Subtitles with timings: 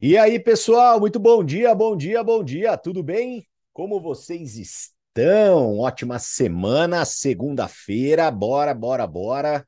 [0.00, 3.46] E aí, pessoal, muito bom dia, bom dia, bom dia, tudo bem?
[3.72, 5.78] Como vocês estão?
[5.78, 9.66] Ótima semana, segunda-feira, bora, bora, bora.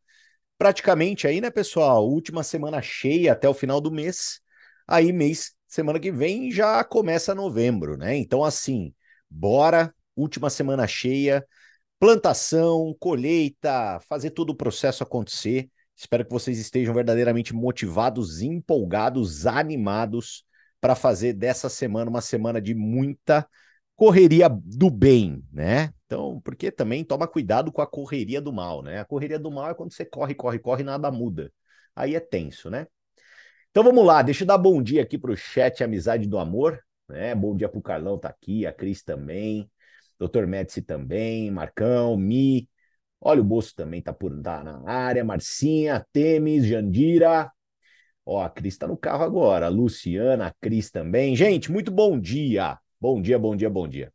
[0.59, 2.09] Praticamente aí, né, pessoal?
[2.09, 4.41] Última semana cheia até o final do mês.
[4.89, 8.17] Aí, mês, semana que vem já começa novembro, né?
[8.17, 8.95] Então, assim,
[9.31, 11.47] bora, última semana cheia,
[11.99, 15.71] plantação, colheita, fazer todo o processo acontecer.
[16.01, 20.47] Espero que vocês estejam verdadeiramente motivados, empolgados, animados
[20.81, 23.47] para fazer dessa semana uma semana de muita
[23.95, 25.93] correria do bem, né?
[26.07, 28.99] Então, porque também toma cuidado com a correria do mal, né?
[28.99, 31.53] A correria do mal é quando você corre, corre, corre e nada muda.
[31.95, 32.87] Aí é tenso, né?
[33.71, 36.83] Então vamos lá, deixa eu dar bom dia aqui para o chat Amizade do Amor,
[37.11, 37.35] né?
[37.35, 39.71] Bom dia para o Carlão, tá aqui, a Cris também,
[40.19, 40.47] Dr.
[40.47, 42.70] Médici também, Marcão, Mi,
[43.21, 45.25] Olha, o Bolso também tá, por, tá na área.
[45.25, 47.51] Marcinha, Temes, Jandira.
[48.25, 49.67] Ó, a Cris tá no carro agora.
[49.67, 51.37] A Luciana, a Cris também.
[51.37, 52.79] Gente, muito bom dia.
[53.01, 54.13] Bom dia, bom dia, bom dia.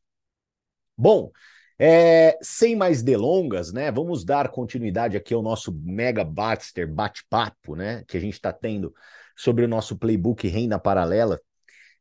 [0.98, 1.32] Bom,
[1.78, 3.92] é, sem mais delongas, né?
[3.92, 8.04] Vamos dar continuidade aqui ao nosso Mega Baxter bate-papo, né?
[8.08, 8.94] Que a gente está tendo
[9.36, 11.40] sobre o nosso playbook Renda Paralela.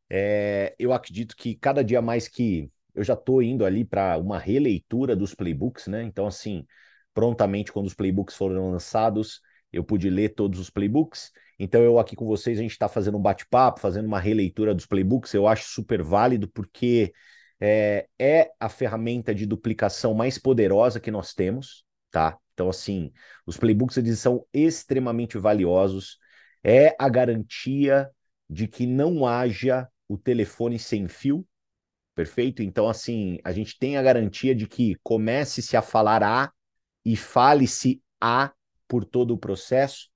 [0.08, 4.38] É, eu acredito que cada dia mais que eu já estou indo ali para uma
[4.38, 6.05] releitura dos playbooks, né?
[6.05, 6.64] Então, assim,
[7.14, 9.40] prontamente quando os playbooks foram lançados,
[9.72, 11.30] eu pude ler todos os playbooks.
[11.58, 14.86] Então, eu aqui com vocês, a gente está fazendo um bate-papo, fazendo uma releitura dos
[14.86, 15.32] playbooks.
[15.34, 17.12] Eu acho super válido, porque
[17.60, 22.36] é, é, a ferramenta de duplicação mais poderosa que nós temos, tá?
[22.52, 23.12] Então, assim,
[23.46, 26.18] os playbooks eles são extremamente valiosos.
[26.62, 28.10] É a garantia
[28.48, 31.46] de que não haja o telefone sem fio,
[32.14, 32.62] perfeito?
[32.62, 36.52] Então, assim, a gente tem a garantia de que comece-se a falar A
[37.05, 38.52] e fale-se A
[38.88, 40.08] por todo o processo.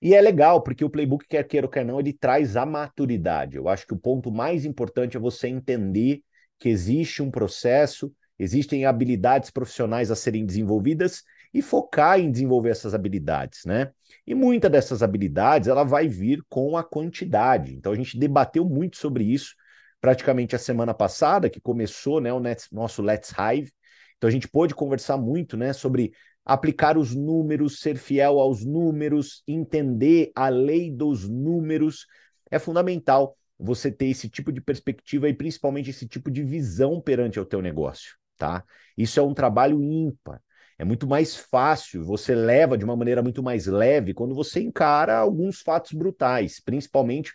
[0.00, 3.56] E é legal, porque o playbook, quer queira ou quer não, ele traz a maturidade.
[3.56, 6.22] Eu acho que o ponto mais importante é você entender
[6.58, 12.94] que existe um processo, existem habilidades profissionais a serem desenvolvidas e focar em desenvolver essas
[12.94, 13.90] habilidades, né?
[14.26, 17.74] E muita dessas habilidades ela vai vir com a quantidade.
[17.74, 19.54] Então a gente debateu muito sobre isso
[20.00, 22.40] praticamente a semana passada, que começou, né, o
[22.70, 23.72] nosso Let's Hive,
[24.18, 26.12] então a gente pôde conversar muito, né, sobre
[26.44, 32.06] aplicar os números, ser fiel aos números, entender a lei dos números.
[32.50, 37.38] É fundamental você ter esse tipo de perspectiva e principalmente esse tipo de visão perante
[37.38, 38.64] o teu negócio, tá?
[38.96, 40.40] Isso é um trabalho ímpar.
[40.78, 45.18] É muito mais fácil, você leva de uma maneira muito mais leve quando você encara
[45.18, 47.32] alguns fatos brutais, principalmente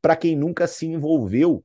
[0.00, 1.64] para quem nunca se envolveu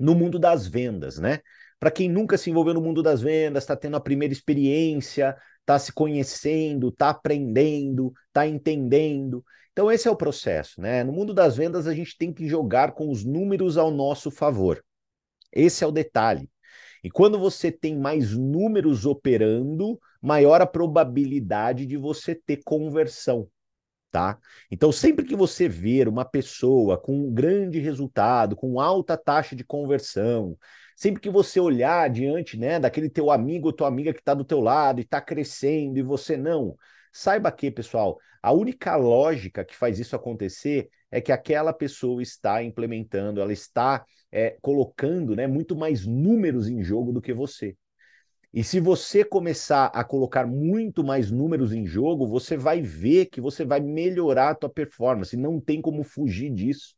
[0.00, 1.40] no mundo das vendas, né?
[1.78, 5.78] Para quem nunca se envolveu no mundo das vendas, está tendo a primeira experiência, está
[5.78, 9.44] se conhecendo, está aprendendo, está entendendo.
[9.72, 11.04] Então, esse é o processo, né?
[11.04, 14.82] No mundo das vendas, a gente tem que jogar com os números ao nosso favor.
[15.52, 16.50] Esse é o detalhe.
[17.02, 23.48] E quando você tem mais números operando, maior a probabilidade de você ter conversão,
[24.10, 24.38] tá?
[24.70, 29.64] Então, sempre que você ver uma pessoa com um grande resultado, com alta taxa de
[29.64, 30.56] conversão,
[31.00, 34.44] Sempre que você olhar diante, né, daquele teu amigo ou tua amiga que está do
[34.44, 36.76] teu lado e está crescendo e você não,
[37.10, 42.62] saiba que, pessoal, a única lógica que faz isso acontecer é que aquela pessoa está
[42.62, 47.74] implementando, ela está é, colocando, né, muito mais números em jogo do que você.
[48.52, 53.40] E se você começar a colocar muito mais números em jogo, você vai ver que
[53.40, 55.36] você vai melhorar a tua performance.
[55.36, 56.94] Não tem como fugir disso,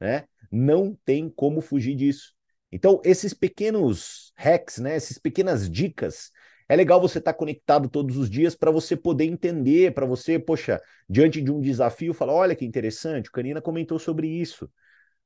[0.00, 0.24] né?
[0.50, 2.34] Não tem como fugir disso.
[2.70, 6.30] Então, esses pequenos hacks, né, essas pequenas dicas,
[6.68, 10.38] é legal você estar tá conectado todos os dias para você poder entender, para você,
[10.38, 14.70] poxa, diante de um desafio, falar: olha que interessante, o Canina comentou sobre isso.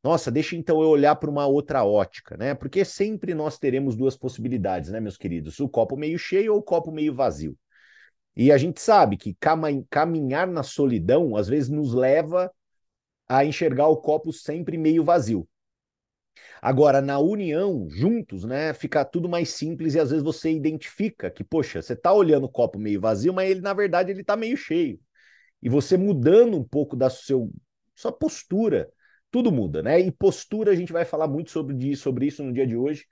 [0.07, 2.55] Nossa, deixa então eu olhar para uma outra ótica, né?
[2.55, 5.59] Porque sempre nós teremos duas possibilidades, né, meus queridos?
[5.59, 7.59] O copo meio cheio ou o copo meio vazio.
[8.37, 9.37] E a gente sabe que
[9.91, 12.53] caminhar na solidão às vezes nos leva
[13.29, 15.49] a enxergar o copo sempre meio vazio.
[16.63, 21.43] Agora, na união, juntos, né, fica tudo mais simples e às vezes você identifica que,
[21.43, 24.57] poxa, você está olhando o copo meio vazio, mas ele, na verdade, ele está meio
[24.57, 25.01] cheio.
[25.61, 27.51] E você mudando um pouco da seu,
[27.93, 28.89] sua postura,
[29.31, 30.01] tudo muda, né?
[30.01, 33.05] E postura, a gente vai falar muito sobre, sobre isso no dia de hoje,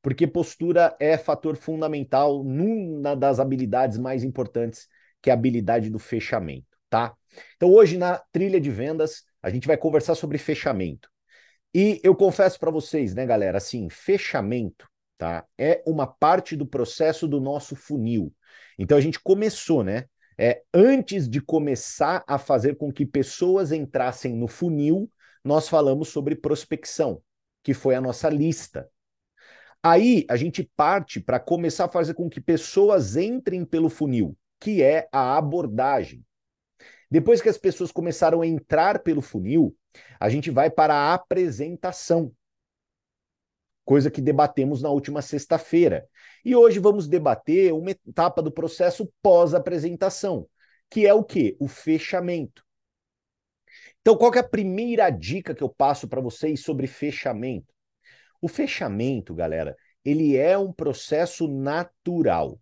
[0.00, 4.88] porque postura é fator fundamental numa das habilidades mais importantes,
[5.20, 7.14] que é a habilidade do fechamento, tá?
[7.56, 11.08] Então, hoje na trilha de vendas, a gente vai conversar sobre fechamento.
[11.74, 15.44] E eu confesso para vocês, né, galera, assim, fechamento, tá?
[15.58, 18.32] É uma parte do processo do nosso funil.
[18.78, 20.04] Então a gente começou, né?
[20.38, 25.10] É, antes de começar a fazer com que pessoas entrassem no funil,
[25.46, 27.22] nós falamos sobre prospecção,
[27.62, 28.90] que foi a nossa lista.
[29.80, 34.82] Aí a gente parte para começar a fazer com que pessoas entrem pelo funil, que
[34.82, 36.24] é a abordagem.
[37.08, 39.76] Depois que as pessoas começaram a entrar pelo funil,
[40.18, 42.34] a gente vai para a apresentação,
[43.84, 46.08] coisa que debatemos na última sexta-feira.
[46.44, 50.48] E hoje vamos debater uma etapa do processo pós-apresentação,
[50.90, 51.56] que é o quê?
[51.60, 52.65] O fechamento.
[54.06, 57.74] Então, qual é a primeira dica que eu passo para vocês sobre fechamento?
[58.40, 62.60] O fechamento, galera, ele é um processo natural,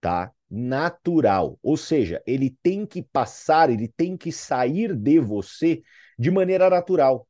[0.00, 0.32] tá?
[0.48, 1.58] Natural.
[1.62, 5.82] Ou seja, ele tem que passar, ele tem que sair de você
[6.18, 7.28] de maneira natural.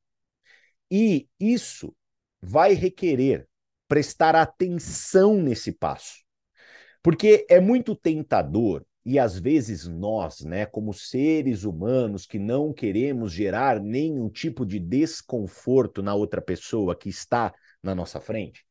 [0.89, 1.93] E isso
[2.41, 3.49] vai requerer
[3.89, 6.23] prestar atenção nesse passo.
[7.03, 13.33] Porque é muito tentador e às vezes nós, né, como seres humanos que não queremos
[13.33, 17.53] gerar nenhum tipo de desconforto na outra pessoa que está
[17.83, 18.65] na nossa frente,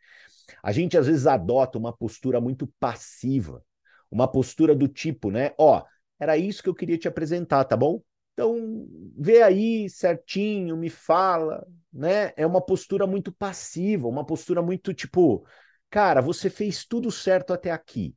[0.64, 3.64] a gente às vezes adota uma postura muito passiva,
[4.10, 5.84] uma postura do tipo, né, ó,
[6.20, 8.02] era isso que eu queria te apresentar, tá bom?
[8.34, 8.88] Então,
[9.18, 12.32] vê aí certinho, me fala, né?
[12.38, 15.46] É uma postura muito passiva, uma postura muito tipo,
[15.90, 18.16] cara, você fez tudo certo até aqui.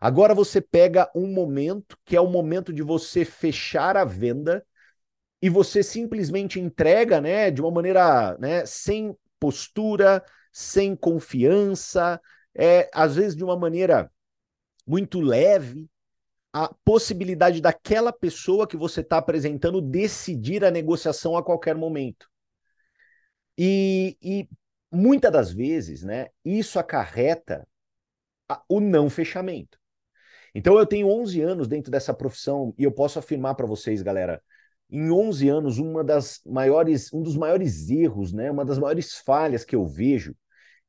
[0.00, 4.64] Agora você pega um momento que é o momento de você fechar a venda
[5.42, 12.20] e você simplesmente entrega, né, de uma maneira, né, sem postura, sem confiança,
[12.54, 14.10] é às vezes de uma maneira
[14.86, 15.88] muito leve,
[16.52, 22.28] a possibilidade daquela pessoa que você está apresentando decidir a negociação a qualquer momento.
[23.56, 24.48] E, e
[24.90, 27.66] muitas das vezes, né, isso acarreta
[28.68, 29.78] o não fechamento.
[30.54, 34.42] Então eu tenho 11 anos dentro dessa profissão e eu posso afirmar para vocês, galera,
[34.90, 39.64] em 11 anos, uma das maiores, um dos maiores erros, né, uma das maiores falhas
[39.64, 40.34] que eu vejo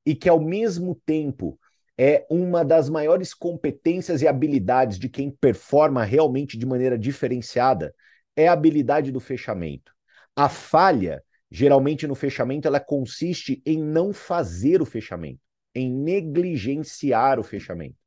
[0.05, 1.59] e que ao mesmo tempo
[1.97, 7.93] é uma das maiores competências e habilidades de quem performa realmente de maneira diferenciada,
[8.37, 9.91] é a habilidade do fechamento.
[10.33, 11.21] A falha,
[11.51, 15.41] geralmente no fechamento, ela consiste em não fazer o fechamento,
[15.75, 17.97] em negligenciar o fechamento,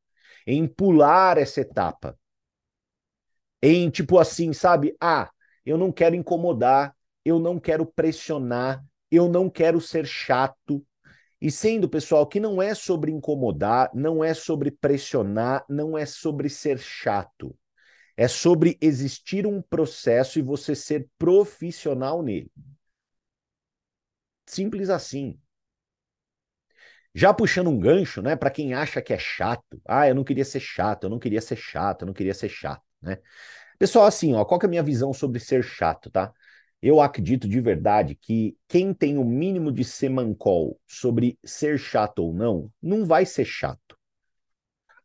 [0.46, 2.18] em pular essa etapa.
[3.62, 4.96] Em tipo assim, sabe?
[5.00, 5.30] Ah,
[5.64, 6.94] eu não quero incomodar,
[7.24, 10.84] eu não quero pressionar, eu não quero ser chato,
[11.42, 16.48] e sendo, pessoal, que não é sobre incomodar, não é sobre pressionar, não é sobre
[16.48, 17.52] ser chato.
[18.16, 22.48] É sobre existir um processo e você ser profissional nele.
[24.46, 25.36] Simples assim.
[27.14, 29.80] Já puxando um gancho, né, para quem acha que é chato.
[29.86, 32.48] Ah, eu não queria ser chato, eu não queria ser chato, eu não queria ser
[32.48, 33.18] chato, né?
[33.78, 36.32] Pessoal, assim, ó, qual que é a minha visão sobre ser chato, tá?
[36.80, 42.34] Eu acredito de verdade que quem tem o mínimo de semancol sobre ser chato ou
[42.34, 43.96] não, não vai ser chato.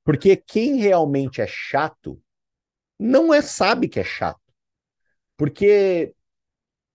[0.03, 2.21] Porque quem realmente é chato
[2.99, 4.41] não é sabe que é chato.
[5.37, 6.13] Porque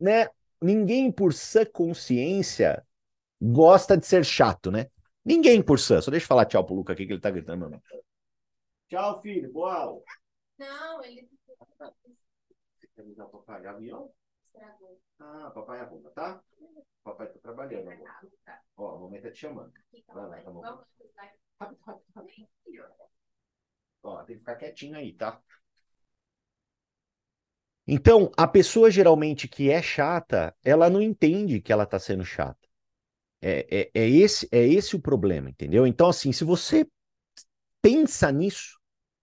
[0.00, 0.28] né,
[0.60, 2.84] ninguém por sã consciência
[3.40, 4.88] gosta de ser chato, né?
[5.24, 6.00] Ninguém por sã.
[6.00, 7.68] Só deixa eu falar tchau pro Luca aqui que ele tá gritando.
[7.68, 7.80] Meu
[8.88, 9.52] Tchau, filho.
[9.52, 10.02] Boa aula.
[10.58, 11.28] Não, ele...
[11.78, 14.12] Você quer usar o papai avião?
[14.46, 15.00] Estragou.
[15.18, 16.42] Ah, papai arruma, tá?
[17.04, 18.20] Papai tá trabalhando agora.
[18.76, 19.72] Ó, a mamãe tá te chamando.
[20.08, 20.60] Vai lá, tá bom.
[20.60, 20.86] Rápido,
[21.86, 22.48] rápido, rápido.
[24.02, 25.40] Ó, tem que ficar quietinho aí, tá?
[27.86, 32.68] Então, a pessoa geralmente que é chata, ela não entende que ela tá sendo chata.
[33.42, 35.86] É, é, é, esse, é esse o problema, entendeu?
[35.86, 36.86] Então, assim, se você
[37.82, 38.78] pensa nisso,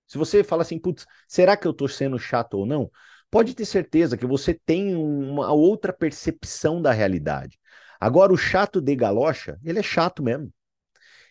[0.08, 2.92] se você fala assim, putz, será que eu tô sendo chato ou não?
[3.32, 7.60] pode ter certeza que você tem uma outra percepção da realidade.
[8.00, 10.52] Agora, o chato de galocha, ele é chato mesmo.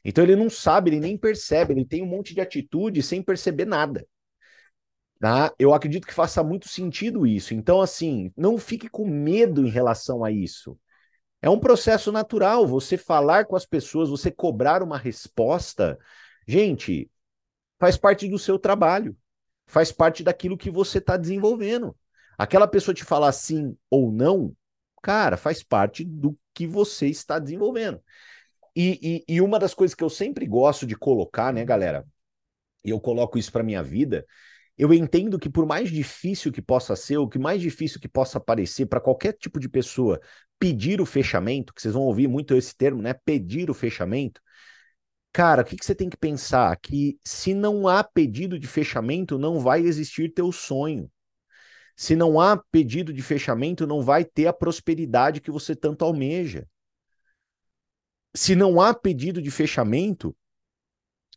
[0.04, 3.66] Então ele não sabe, ele nem percebe, ele tem um monte de atitude sem perceber
[3.66, 4.06] nada.
[5.20, 5.52] Tá?
[5.58, 7.52] Eu acredito que faça muito sentido isso.
[7.52, 10.78] Então, assim, não fique com medo em relação a isso.
[11.40, 12.66] É um processo natural.
[12.66, 15.98] Você falar com as pessoas, você cobrar uma resposta,
[16.46, 17.10] gente,
[17.78, 19.16] faz parte do seu trabalho
[19.68, 21.94] faz parte daquilo que você está desenvolvendo.
[22.36, 24.56] Aquela pessoa te falar sim ou não,
[25.02, 28.00] cara, faz parte do que você está desenvolvendo.
[28.74, 32.06] E, e, e uma das coisas que eu sempre gosto de colocar, né, galera,
[32.84, 34.26] e eu coloco isso para minha vida,
[34.78, 38.38] eu entendo que por mais difícil que possa ser, o que mais difícil que possa
[38.40, 40.20] parecer para qualquer tipo de pessoa
[40.58, 43.14] pedir o fechamento, que vocês vão ouvir muito esse termo, né?
[43.14, 44.40] Pedir o fechamento,
[45.32, 46.76] Cara, o que, que você tem que pensar?
[46.80, 51.10] Que se não há pedido de fechamento, não vai existir teu sonho.
[51.96, 56.66] Se não há pedido de fechamento, não vai ter a prosperidade que você tanto almeja.
[58.34, 60.36] Se não há pedido de fechamento,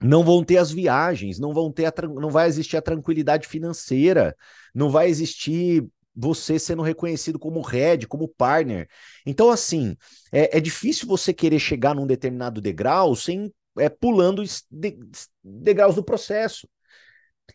[0.01, 4.36] não vão ter as viagens, não vão ter a, não vai existir a tranquilidade financeira,
[4.74, 8.89] não vai existir você sendo reconhecido como head, como partner.
[9.25, 9.96] Então, assim,
[10.31, 14.98] é, é difícil você querer chegar num determinado degrau sem é, pulando de,
[15.43, 16.67] degraus do processo.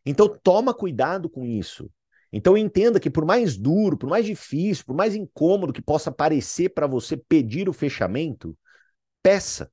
[0.05, 1.91] Então, toma cuidado com isso.
[2.33, 6.71] Então, entenda que por mais duro, por mais difícil, por mais incômodo que possa parecer
[6.71, 8.57] para você pedir o fechamento,
[9.23, 9.71] peça.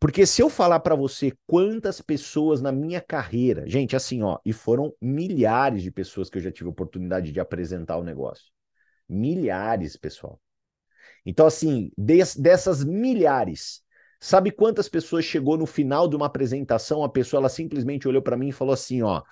[0.00, 4.52] Porque se eu falar para você quantas pessoas na minha carreira, gente, assim, ó, e
[4.52, 8.46] foram milhares de pessoas que eu já tive oportunidade de apresentar o negócio.
[9.08, 10.40] Milhares, pessoal.
[11.26, 13.82] Então, assim, des, dessas milhares,
[14.20, 18.36] sabe quantas pessoas chegou no final de uma apresentação, a pessoa ela simplesmente olhou para
[18.36, 19.22] mim e falou assim, ó,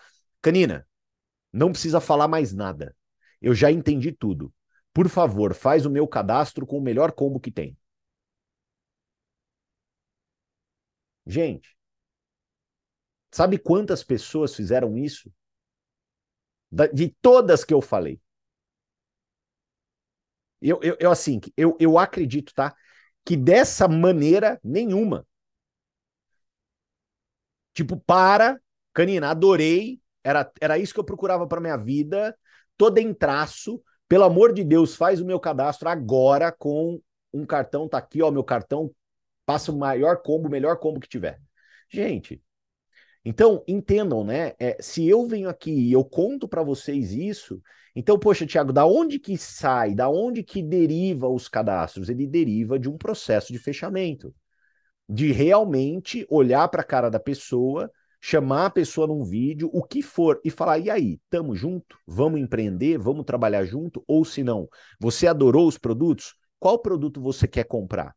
[0.43, 0.87] Canina,
[1.53, 2.95] não precisa falar mais nada.
[3.41, 4.53] Eu já entendi tudo.
[4.93, 7.77] Por favor, faz o meu cadastro com o melhor combo que tem.
[11.27, 11.77] Gente,
[13.31, 15.31] sabe quantas pessoas fizeram isso?
[16.93, 18.21] De todas que eu falei.
[20.61, 22.75] Eu, eu, eu assim, eu, eu acredito, tá?
[23.25, 25.27] Que dessa maneira nenhuma.
[27.73, 28.59] Tipo, para,
[28.93, 30.01] Canina, adorei.
[30.25, 32.37] Era, era isso que eu procurava para minha vida.
[32.77, 33.83] Tô em traço.
[34.09, 37.01] Pelo amor de Deus, faz o meu cadastro agora com
[37.33, 37.89] um cartão.
[37.89, 38.91] Tá aqui, ó, meu cartão
[39.47, 41.41] Passa o maior combo, o melhor combo que tiver.
[41.89, 42.43] Gente,
[43.25, 44.53] então entendam, né?
[44.59, 47.63] É, se eu venho aqui e eu conto para vocês isso,
[47.99, 52.11] então, poxa, Tiago, da onde que sai, da onde que deriva os cadastros?
[52.11, 54.35] Ele deriva de um processo de fechamento,
[55.09, 60.03] de realmente olhar para a cara da pessoa, chamar a pessoa num vídeo, o que
[60.03, 61.99] for, e falar: e aí, tamo junto?
[62.07, 62.99] Vamos empreender?
[62.99, 64.05] Vamos trabalhar junto?
[64.07, 64.69] Ou se não,
[65.01, 66.35] você adorou os produtos?
[66.59, 68.15] Qual produto você quer comprar?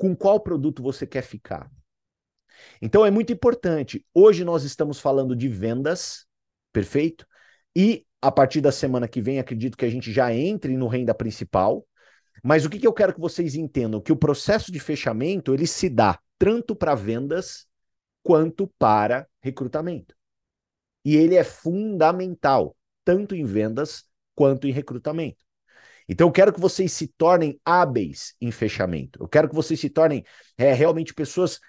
[0.00, 1.70] Com qual produto você quer ficar.
[2.80, 4.02] Então é muito importante.
[4.14, 6.24] Hoje nós estamos falando de vendas,
[6.72, 7.26] perfeito?
[7.76, 11.14] E a partir da semana que vem, acredito que a gente já entre no renda
[11.14, 11.86] principal.
[12.42, 14.00] Mas o que, que eu quero que vocês entendam?
[14.00, 17.66] Que o processo de fechamento ele se dá tanto para vendas
[18.22, 20.16] quanto para recrutamento.
[21.04, 25.44] E ele é fundamental, tanto em vendas quanto em recrutamento.
[26.12, 29.22] Então eu quero que vocês se tornem hábeis em fechamento.
[29.22, 30.24] Eu quero que vocês se tornem
[30.58, 31.60] é, realmente pessoas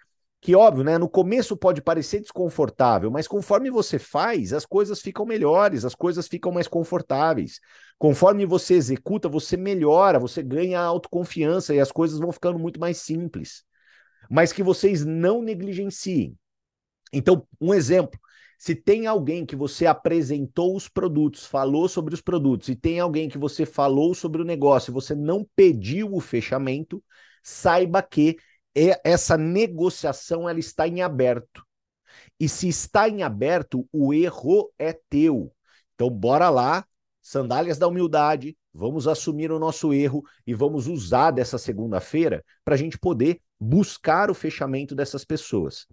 [0.41, 5.27] que, óbvio, né, no começo pode parecer desconfortável, mas conforme você faz, as coisas ficam
[5.27, 7.59] melhores, as coisas ficam mais confortáveis.
[7.99, 12.97] Conforme você executa, você melhora, você ganha autoconfiança e as coisas vão ficando muito mais
[12.97, 13.63] simples.
[14.27, 16.35] Mas que vocês não negligenciem.
[17.13, 18.19] Então, um exemplo.
[18.61, 23.27] Se tem alguém que você apresentou os produtos, falou sobre os produtos, e tem alguém
[23.27, 27.03] que você falou sobre o negócio e você não pediu o fechamento,
[27.41, 28.37] saiba que
[29.03, 31.65] essa negociação ela está em aberto.
[32.39, 35.51] E se está em aberto, o erro é teu.
[35.95, 36.85] Então, bora lá,
[37.19, 42.77] sandálias da humildade, vamos assumir o nosso erro e vamos usar dessa segunda-feira para a
[42.77, 45.85] gente poder buscar o fechamento dessas pessoas.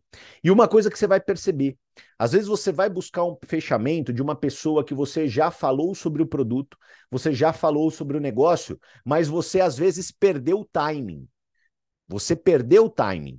[0.43, 1.77] E uma coisa que você vai perceber,
[2.19, 6.23] às vezes você vai buscar um fechamento de uma pessoa que você já falou sobre
[6.23, 6.79] o produto,
[7.11, 11.29] você já falou sobre o negócio, mas você às vezes perdeu o timing.
[12.09, 13.39] Você perdeu o timing.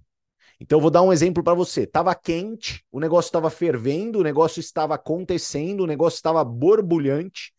[0.60, 1.88] Então vou dar um exemplo para você.
[1.88, 7.52] Tava quente, o negócio estava fervendo, o negócio estava acontecendo, o negócio estava borbulhante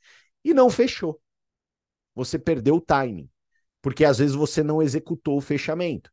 [0.45, 1.21] e não fechou.
[2.15, 3.29] Você perdeu o timing,
[3.83, 6.13] porque às vezes você não executou o fechamento.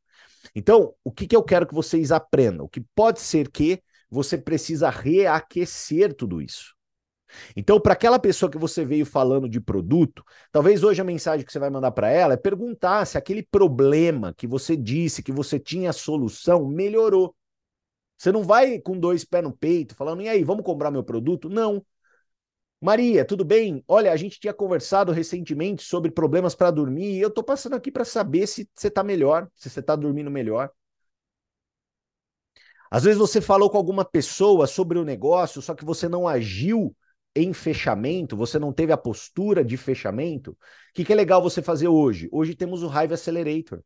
[0.56, 2.68] Então, o que, que eu quero que vocês aprendam?
[2.68, 6.76] Que pode ser que você precisa reaquecer tudo isso.
[7.56, 11.52] Então, para aquela pessoa que você veio falando de produto, talvez hoje a mensagem que
[11.52, 15.60] você vai mandar para ela é perguntar se aquele problema que você disse que você
[15.60, 17.36] tinha solução melhorou.
[18.18, 21.50] Você não vai com dois pés no peito falando, e aí, vamos comprar meu produto?
[21.50, 21.84] Não.
[22.80, 23.84] Maria, tudo bem?
[23.88, 27.92] Olha, a gente tinha conversado recentemente sobre problemas para dormir e eu estou passando aqui
[27.92, 30.70] para saber se você está melhor, se você está dormindo melhor.
[32.90, 36.96] Às vezes você falou com alguma pessoa sobre o negócio, só que você não agiu
[37.36, 40.52] em fechamento, você não teve a postura de fechamento.
[40.52, 40.58] O
[40.94, 42.30] que, que é legal você fazer hoje?
[42.32, 43.82] Hoje temos o Hive Accelerator.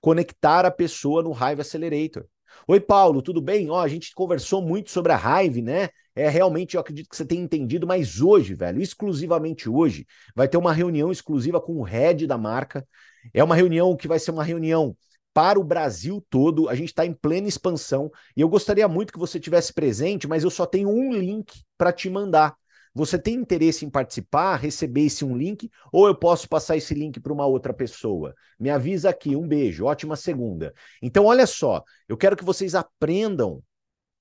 [0.00, 2.26] Conectar a pessoa no Hive Accelerator.
[2.68, 3.70] Oi, Paulo, tudo bem?
[3.70, 5.88] Ó, a gente conversou muito sobre a Hive, né?
[6.16, 10.56] É realmente, eu acredito que você tenha entendido, mas hoje, velho, exclusivamente hoje, vai ter
[10.56, 12.86] uma reunião exclusiva com o head da marca.
[13.32, 14.96] É uma reunião que vai ser uma reunião
[15.32, 16.68] para o Brasil todo.
[16.68, 20.44] A gente está em plena expansão e eu gostaria muito que você tivesse presente, mas
[20.44, 22.54] eu só tenho um link para te mandar.
[22.94, 27.18] Você tem interesse em participar, receber esse um link, ou eu posso passar esse link
[27.18, 28.32] para uma outra pessoa?
[28.58, 29.34] Me avisa aqui.
[29.34, 30.72] Um beijo, ótima segunda.
[31.02, 33.60] Então, olha só, eu quero que vocês aprendam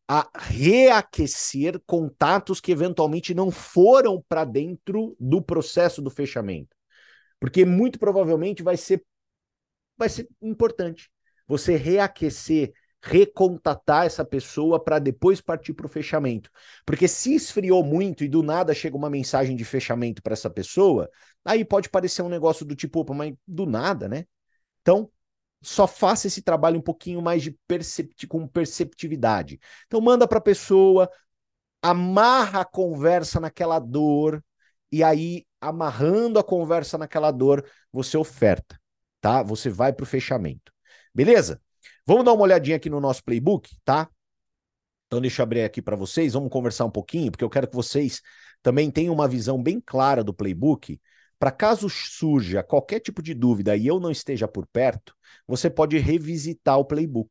[0.08, 6.76] a reaquecer contatos que eventualmente não foram para dentro do processo do fechamento.
[7.40, 9.04] Porque muito provavelmente vai ser
[9.98, 11.10] vai ser importante
[11.48, 12.74] você reaquecer
[13.06, 16.50] recontatar essa pessoa para depois partir para o fechamento.
[16.86, 21.10] Porque se esfriou muito e do nada chega uma mensagem de fechamento para essa pessoa,
[21.44, 24.26] aí pode parecer um negócio do tipo, opa, mas do nada, né?
[24.82, 25.12] Então,
[25.64, 28.28] só faça esse trabalho um pouquinho mais de percept...
[28.28, 29.60] com perceptividade.
[29.88, 31.10] Então, manda para a pessoa,
[31.82, 34.44] amarra a conversa naquela dor,
[34.92, 38.80] e aí, amarrando a conversa naquela dor, você oferta,
[39.20, 39.42] tá?
[39.42, 40.72] Você vai para o fechamento.
[41.14, 41.60] Beleza?
[42.06, 44.10] Vamos dar uma olhadinha aqui no nosso playbook, tá?
[45.08, 47.76] Então deixa eu abrir aqui para vocês, vamos conversar um pouquinho, porque eu quero que
[47.76, 48.22] vocês
[48.62, 51.00] também tenham uma visão bem clara do playbook,
[51.44, 55.14] para caso surja qualquer tipo de dúvida e eu não esteja por perto,
[55.46, 57.30] você pode revisitar o playbook,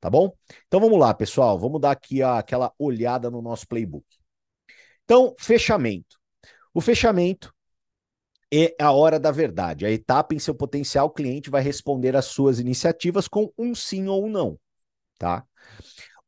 [0.00, 0.36] tá bom?
[0.66, 4.04] Então vamos lá, pessoal, vamos dar aqui aquela olhada no nosso playbook.
[5.04, 6.18] Então, fechamento.
[6.74, 7.54] O fechamento
[8.52, 9.86] é a hora da verdade.
[9.86, 14.26] A etapa em seu potencial cliente vai responder às suas iniciativas com um sim ou
[14.26, 14.58] um não,
[15.20, 15.46] tá?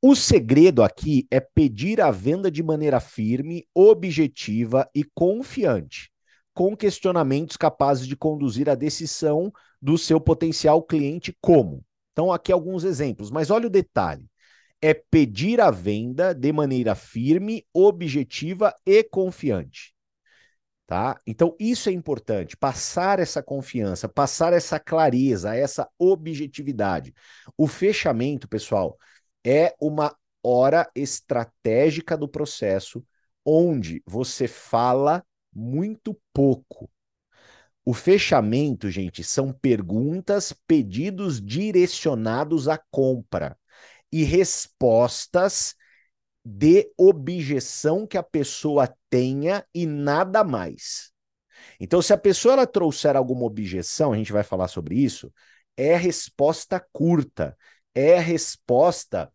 [0.00, 6.13] O segredo aqui é pedir a venda de maneira firme, objetiva e confiante,
[6.54, 11.84] com questionamentos capazes de conduzir a decisão do seu potencial cliente como.
[12.12, 14.24] Então aqui alguns exemplos, mas olha o detalhe.
[14.80, 19.94] É pedir a venda de maneira firme, objetiva e confiante.
[20.86, 21.18] Tá?
[21.26, 27.14] Então, isso é importante, passar essa confiança, passar essa clareza, essa objetividade.
[27.56, 28.98] O fechamento, pessoal,
[29.42, 33.02] é uma hora estratégica do processo
[33.46, 36.90] onde você fala muito pouco.
[37.84, 43.58] O fechamento, gente, são perguntas, pedidos direcionados à compra
[44.10, 45.74] e respostas
[46.44, 51.12] de objeção que a pessoa tenha e nada mais.
[51.80, 55.32] Então, se a pessoa ela trouxer alguma objeção, a gente vai falar sobre isso,
[55.76, 57.56] é resposta curta,
[57.94, 59.32] é resposta,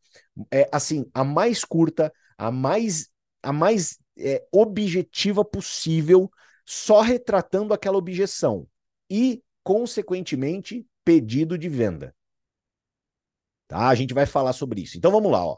[0.51, 3.09] é assim, a mais curta, a mais,
[3.43, 6.29] a mais é, objetiva possível,
[6.65, 8.67] só retratando aquela objeção
[9.09, 12.15] e, consequentemente, pedido de venda.
[13.67, 13.87] Tá?
[13.87, 14.97] A gente vai falar sobre isso.
[14.97, 15.57] Então vamos lá, ó.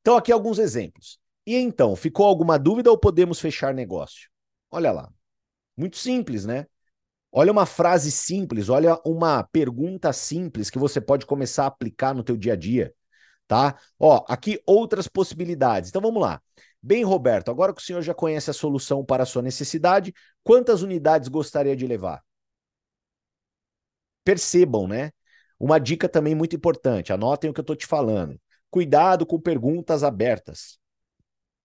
[0.00, 1.18] Então, aqui alguns exemplos.
[1.46, 4.28] E então, ficou alguma dúvida ou podemos fechar negócio?
[4.70, 5.10] Olha lá.
[5.76, 6.66] Muito simples, né?
[7.32, 12.22] Olha uma frase simples, olha uma pergunta simples que você pode começar a aplicar no
[12.22, 12.94] teu dia a dia,
[13.48, 13.76] tá?
[13.98, 15.90] Ó, aqui outras possibilidades.
[15.90, 16.40] Então vamos lá.
[16.84, 20.82] Bem, Roberto, agora que o senhor já conhece a solução para a sua necessidade, quantas
[20.82, 22.22] unidades gostaria de levar?
[24.22, 25.10] Percebam, né?
[25.58, 28.38] Uma dica também muito importante, anotem o que eu estou te falando
[28.74, 30.80] cuidado com perguntas abertas.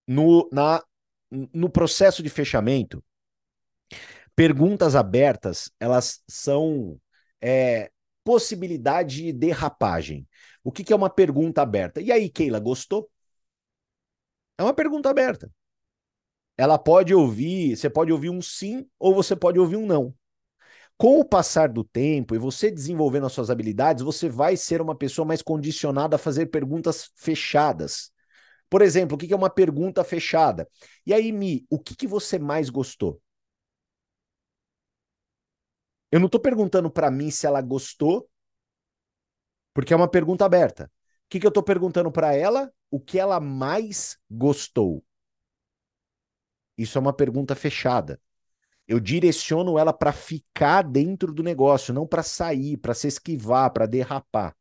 [0.07, 0.79] No, na,
[1.31, 3.03] no processo de fechamento,
[4.35, 7.01] perguntas abertas, elas são
[7.41, 7.89] é,
[8.23, 10.27] possibilidade de derrapagem.
[10.63, 11.99] O que, que é uma pergunta aberta?
[11.99, 13.09] E aí, Keila, gostou?
[14.59, 15.49] É uma pergunta aberta.
[16.57, 20.13] Ela pode ouvir, você pode ouvir um sim ou você pode ouvir um não.
[20.97, 24.93] Com o passar do tempo e você desenvolvendo as suas habilidades, você vai ser uma
[24.93, 28.11] pessoa mais condicionada a fazer perguntas fechadas.
[28.69, 30.67] Por exemplo, o que é uma pergunta fechada?
[31.05, 33.21] E aí, Mi, o que, que você mais gostou?
[36.11, 38.29] Eu não estou perguntando para mim se ela gostou,
[39.73, 40.91] porque é uma pergunta aberta.
[41.29, 42.71] Que, que eu estou perguntando para ela?
[42.89, 45.03] O que ela mais gostou?
[46.77, 48.19] Isso é uma pergunta fechada.
[48.87, 53.85] Eu direciono ela para ficar dentro do negócio, não para sair, para se esquivar, para
[53.85, 54.55] derrapar.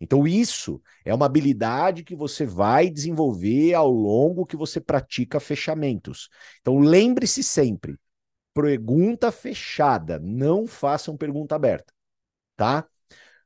[0.00, 6.28] Então, isso é uma habilidade que você vai desenvolver ao longo que você pratica fechamentos.
[6.60, 7.96] Então, lembre-se sempre:
[8.52, 11.92] pergunta fechada, não façam pergunta aberta.
[12.56, 12.86] Tá?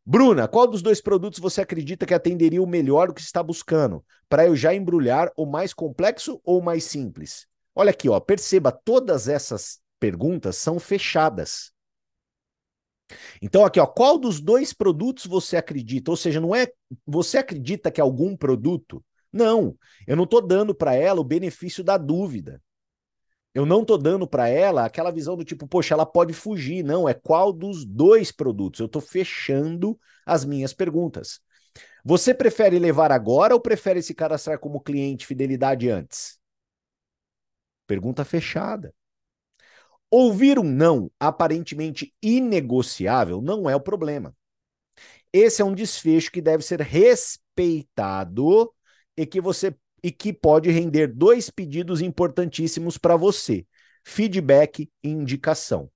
[0.08, 4.04] Bruna, qual dos dois produtos você acredita que atenderia o melhor do que está buscando?
[4.28, 7.48] Para eu já embrulhar o mais complexo ou o mais simples?
[7.74, 11.72] Olha aqui, ó, perceba todas essas perguntas são fechadas.
[13.42, 16.12] Então, aqui, ó, qual dos dois produtos você acredita?
[16.12, 16.68] Ou seja, não é
[17.04, 19.04] você acredita que algum produto?
[19.32, 22.62] Não, eu não estou dando para ela o benefício da dúvida.
[23.56, 26.84] Eu não estou dando para ela aquela visão do tipo, poxa, ela pode fugir.
[26.84, 28.80] Não, é qual dos dois produtos?
[28.80, 31.40] Eu estou fechando as minhas perguntas.
[32.04, 36.38] Você prefere levar agora ou prefere se cadastrar como cliente fidelidade antes?
[37.86, 38.94] Pergunta fechada.
[40.10, 44.36] Ouvir um não aparentemente inegociável não é o problema.
[45.32, 48.70] Esse é um desfecho que deve ser respeitado
[49.16, 49.74] e que você
[50.06, 53.66] e que pode render dois pedidos importantíssimos para você:
[54.04, 55.90] feedback e indicação.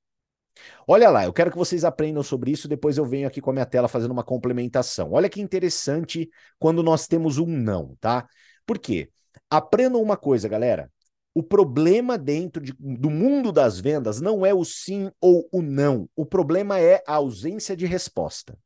[0.84, 3.52] Olha lá, eu quero que vocês aprendam sobre isso, depois eu venho aqui com a
[3.52, 5.12] minha tela fazendo uma complementação.
[5.12, 8.26] Olha que interessante quando nós temos um não, tá?
[8.66, 9.12] Por quê?
[9.48, 10.90] Aprendam uma coisa, galera.
[11.32, 16.10] O problema dentro de, do mundo das vendas não é o sim ou o não.
[16.16, 18.58] O problema é a ausência de resposta.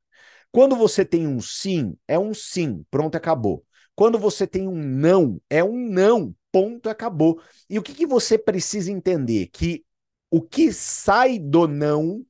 [0.51, 3.63] Quando você tem um sim, é um sim, pronto, acabou.
[3.97, 7.41] Quando você tem um não, é um não, ponto, acabou.
[7.69, 9.49] E o que, que você precisa entender?
[9.53, 9.85] Que
[10.31, 12.25] o que sai do não.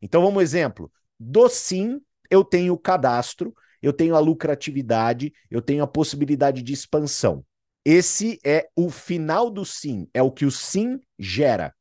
[0.00, 5.82] Então, vamos exemplo: do sim, eu tenho o cadastro, eu tenho a lucratividade, eu tenho
[5.82, 7.44] a possibilidade de expansão.
[7.84, 11.74] Esse é o final do sim, é o que o sim gera.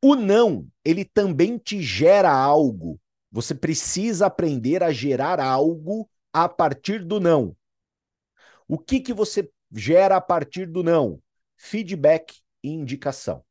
[0.00, 3.00] O não, ele também te gera algo.
[3.32, 7.56] Você precisa aprender a gerar algo a partir do não.
[8.68, 11.20] O que que você gera a partir do não?
[11.56, 13.44] Feedback e indicação.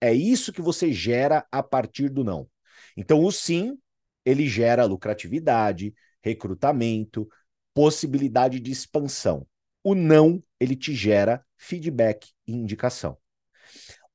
[0.00, 2.48] É isso que você gera a partir do não.
[2.96, 3.78] Então, o sim,
[4.24, 7.28] ele gera lucratividade, recrutamento,
[7.72, 9.46] possibilidade de expansão.
[9.82, 13.16] O não, ele te gera feedback e indicação.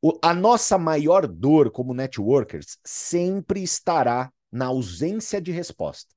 [0.01, 6.13] O, a nossa maior dor como networkers sempre estará na ausência de resposta.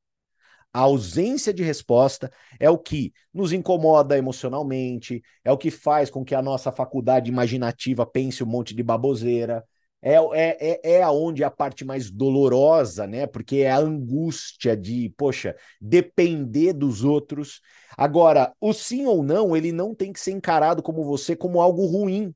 [0.73, 6.25] A ausência de resposta é o que nos incomoda emocionalmente, é o que faz com
[6.25, 9.65] que a nossa faculdade imaginativa pense um monte de baboseira,
[10.03, 13.27] é, é, é, é aonde é a parte mais dolorosa, né?
[13.27, 17.61] Porque é a angústia de, poxa, depender dos outros.
[17.97, 21.85] Agora, o sim ou não, ele não tem que ser encarado como você como algo
[21.87, 22.35] ruim.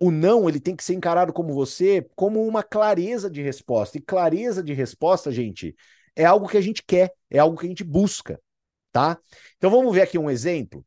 [0.00, 3.98] O não, ele tem que ser encarado como você como uma clareza de resposta.
[3.98, 5.74] E clareza de resposta, gente,
[6.16, 8.40] é algo que a gente quer, é algo que a gente busca,
[8.90, 9.18] tá?
[9.56, 10.84] Então vamos ver aqui um exemplo.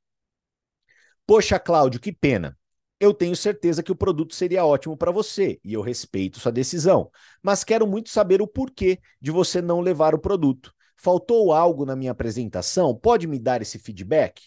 [1.25, 2.57] Poxa, Cláudio, que pena
[2.99, 7.09] eu tenho certeza que o produto seria ótimo para você e eu respeito sua decisão,
[7.41, 10.73] mas quero muito saber o porquê de você não levar o produto.
[10.97, 12.93] Faltou algo na minha apresentação?
[12.93, 14.41] Pode me dar esse feedback?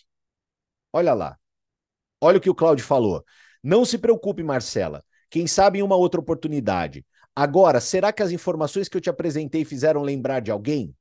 [0.92, 1.38] Olha lá.
[2.20, 3.24] Olha o que o Claudio falou.
[3.62, 5.02] Não se preocupe, Marcela.
[5.30, 7.06] Quem sabe em uma outra oportunidade.
[7.34, 10.94] Agora, será que as informações que eu te apresentei fizeram lembrar de alguém?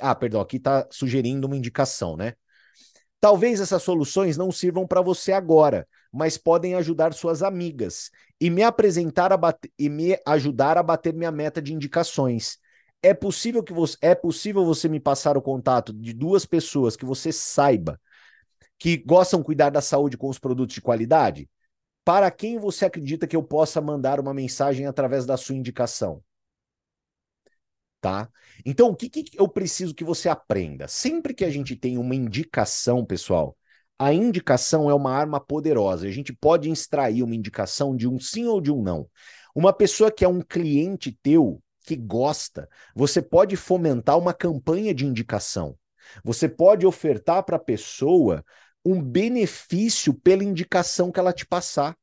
[0.00, 2.34] Ah, perdão, aqui está sugerindo uma indicação, né?
[3.20, 8.62] Talvez essas soluções não sirvam para você agora, mas podem ajudar suas amigas e me
[8.62, 9.30] apresentar
[9.78, 12.58] e me ajudar a bater minha meta de indicações.
[13.02, 17.04] É possível que você é possível você me passar o contato de duas pessoas que
[17.04, 17.98] você saiba
[18.78, 21.48] que gostam de cuidar da saúde com os produtos de qualidade?
[22.04, 26.22] Para quem você acredita que eu possa mandar uma mensagem através da sua indicação?
[28.00, 28.28] tá?
[28.64, 30.88] Então, o que, que eu preciso que você aprenda?
[30.88, 33.56] Sempre que a gente tem uma indicação, pessoal,
[33.98, 36.06] a indicação é uma arma poderosa.
[36.06, 39.06] A gente pode extrair uma indicação de um sim ou de um não.
[39.54, 45.04] Uma pessoa que é um cliente teu, que gosta, você pode fomentar uma campanha de
[45.04, 45.76] indicação.
[46.24, 48.44] Você pode ofertar para a pessoa
[48.84, 51.96] um benefício pela indicação que ela te passar.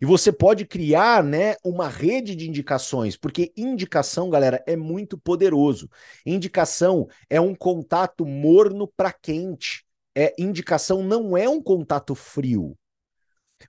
[0.00, 5.88] E você pode criar, né, uma rede de indicações, porque indicação, galera, é muito poderoso.
[6.26, 9.84] Indicação é um contato morno para quente.
[10.14, 12.76] É indicação não é um contato frio.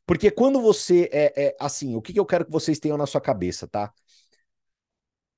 [0.06, 3.06] Porque quando você é, é assim, o que, que eu quero que vocês tenham na
[3.08, 3.92] sua cabeça, tá?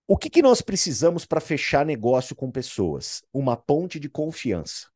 [0.08, 3.24] O que, que nós precisamos para fechar negócio com pessoas?
[3.34, 4.91] Uma ponte de confiança.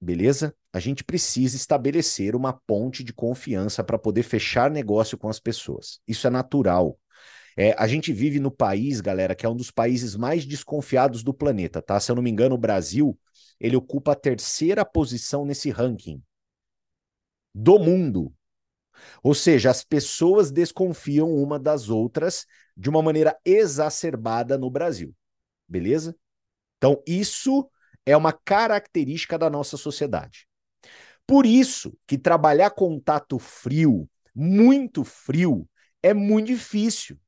[0.00, 0.54] Beleza?
[0.72, 6.00] A gente precisa estabelecer uma ponte de confiança para poder fechar negócio com as pessoas.
[6.06, 6.98] Isso é natural.
[7.56, 11.34] É, a gente vive no país, galera, que é um dos países mais desconfiados do
[11.34, 11.98] planeta, tá?
[11.98, 13.18] Se eu não me engano, o Brasil,
[13.58, 16.22] ele ocupa a terceira posição nesse ranking
[17.52, 18.32] do mundo.
[19.22, 25.14] Ou seja, as pessoas desconfiam uma das outras de uma maneira exacerbada no Brasil.
[25.66, 26.16] Beleza?
[26.76, 27.68] Então, isso
[28.04, 30.46] é uma característica da nossa sociedade.
[31.26, 35.68] Por isso que trabalhar contato frio, muito frio,
[36.02, 37.18] é muito difícil.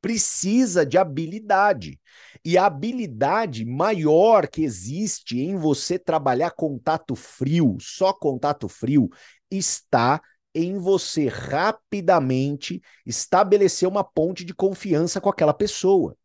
[0.00, 2.00] Precisa de habilidade.
[2.44, 9.10] E a habilidade maior que existe em você trabalhar contato frio, só contato frio,
[9.50, 10.20] está
[10.54, 16.16] em você rapidamente estabelecer uma ponte de confiança com aquela pessoa.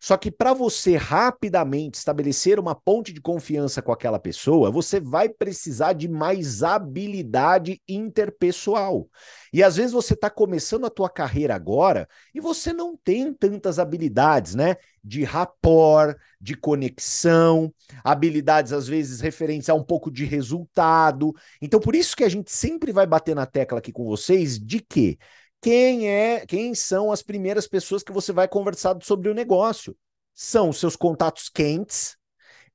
[0.00, 5.28] Só que para você rapidamente estabelecer uma ponte de confiança com aquela pessoa, você vai
[5.28, 9.08] precisar de mais habilidade interpessoal.
[9.52, 13.78] E às vezes você está começando a tua carreira agora e você não tem tantas
[13.78, 14.76] habilidades, né?
[15.04, 21.34] De rapport, de conexão, habilidades às vezes referentes a um pouco de resultado.
[21.60, 24.80] Então por isso que a gente sempre vai bater na tecla aqui com vocês de
[24.80, 25.18] que
[25.62, 29.96] quem é, quem são as primeiras pessoas que você vai conversar sobre o negócio?
[30.34, 32.16] São os seus contatos quentes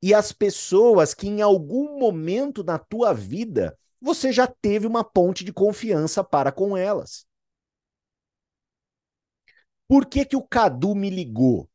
[0.02, 5.44] e as pessoas que em algum momento na tua vida você já teve uma ponte
[5.44, 7.28] de confiança para com elas.
[9.86, 11.70] Por que que o Cadu me ligou?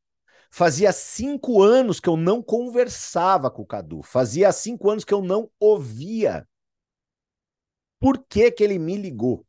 [0.51, 4.03] Fazia cinco anos que eu não conversava com o Cadu.
[4.03, 6.49] Fazia cinco anos que eu não ouvia.
[7.99, 9.47] Por que que ele me ligou?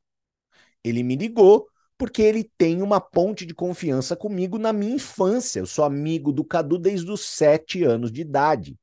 [0.84, 1.68] Ele me ligou
[1.98, 5.60] porque ele tem uma ponte de confiança comigo na minha infância.
[5.60, 8.78] Eu sou amigo do Cadu desde os sete anos de idade.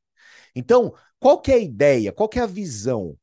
[0.54, 2.12] Então, qual que é a ideia?
[2.12, 3.16] Qual que é a visão?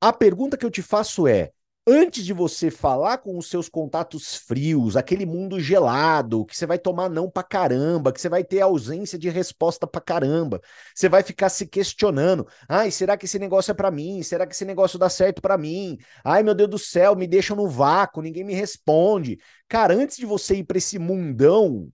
[0.00, 1.52] A pergunta que eu te faço é:
[1.86, 6.78] antes de você falar com os seus contatos frios, aquele mundo gelado, que você vai
[6.78, 10.60] tomar não pra caramba, que você vai ter ausência de resposta pra caramba,
[10.94, 14.22] você vai ficar se questionando: ai, será que esse negócio é para mim?
[14.22, 15.98] Será que esse negócio dá certo para mim?
[16.24, 19.38] Ai, meu Deus do céu, me deixam no vácuo, ninguém me responde.
[19.68, 21.90] Cara, antes de você ir para esse mundão,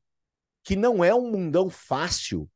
[0.62, 2.48] que não é um mundão fácil,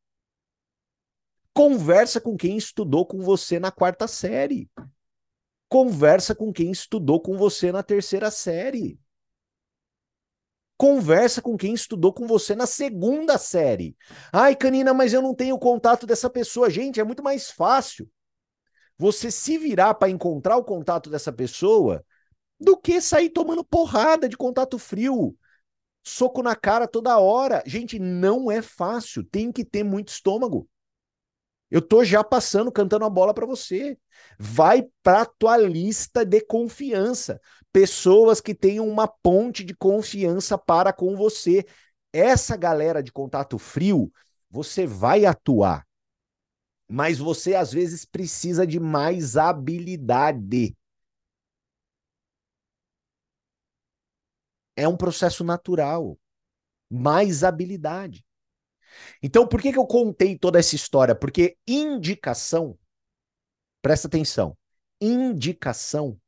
[1.54, 4.68] conversa com quem estudou com você na quarta série.
[5.70, 8.98] Conversa com quem estudou com você na terceira série.
[10.76, 13.96] Conversa com quem estudou com você na segunda série.
[14.32, 16.68] Ai, Canina, mas eu não tenho contato dessa pessoa.
[16.68, 18.10] Gente, é muito mais fácil
[18.98, 22.04] você se virar para encontrar o contato dessa pessoa
[22.58, 25.36] do que sair tomando porrada de contato frio,
[26.02, 27.62] soco na cara toda hora.
[27.64, 29.22] Gente, não é fácil.
[29.22, 30.68] Tem que ter muito estômago.
[31.70, 33.96] Eu tô já passando, cantando a bola para você.
[34.38, 37.40] Vai para tua lista de confiança.
[37.72, 41.64] Pessoas que tenham uma ponte de confiança para com você.
[42.12, 44.12] Essa galera de contato frio,
[44.50, 45.86] você vai atuar.
[46.88, 50.76] Mas você às vezes precisa de mais habilidade.
[54.76, 56.18] É um processo natural.
[56.90, 58.24] Mais habilidade.
[59.22, 61.14] Então, por que, que eu contei toda essa história?
[61.14, 62.78] Porque indicação,
[63.82, 64.56] presta atenção,
[65.00, 66.18] indicação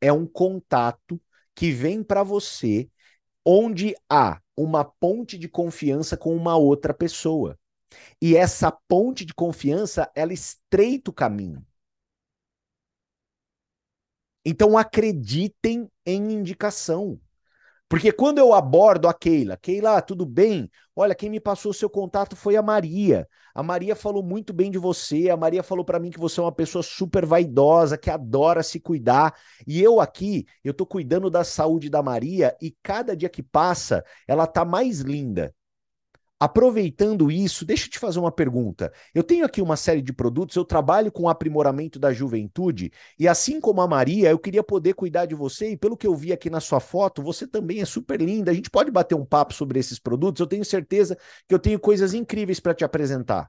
[0.00, 1.20] é um contato
[1.54, 2.88] que vem para você
[3.46, 7.58] onde há uma ponte de confiança com uma outra pessoa.
[8.20, 11.64] E essa ponte de confiança, ela estreita o caminho.
[14.44, 17.20] Então acreditem em indicação.
[17.92, 20.70] Porque quando eu abordo a Keila, Keila, tudo bem?
[20.96, 23.28] Olha, quem me passou o seu contato foi a Maria.
[23.54, 25.28] A Maria falou muito bem de você.
[25.28, 28.80] A Maria falou para mim que você é uma pessoa super vaidosa, que adora se
[28.80, 29.34] cuidar.
[29.66, 34.02] E eu aqui, eu tô cuidando da saúde da Maria e cada dia que passa,
[34.26, 35.54] ela tá mais linda.
[36.42, 38.92] Aproveitando isso, deixa eu te fazer uma pergunta.
[39.14, 43.28] Eu tenho aqui uma série de produtos, eu trabalho com o aprimoramento da juventude, e
[43.28, 46.32] assim como a Maria, eu queria poder cuidar de você, e pelo que eu vi
[46.32, 48.50] aqui na sua foto, você também é super linda.
[48.50, 51.78] A gente pode bater um papo sobre esses produtos, eu tenho certeza que eu tenho
[51.78, 53.48] coisas incríveis para te apresentar.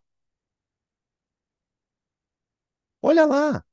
[3.03, 3.63] Olha lá,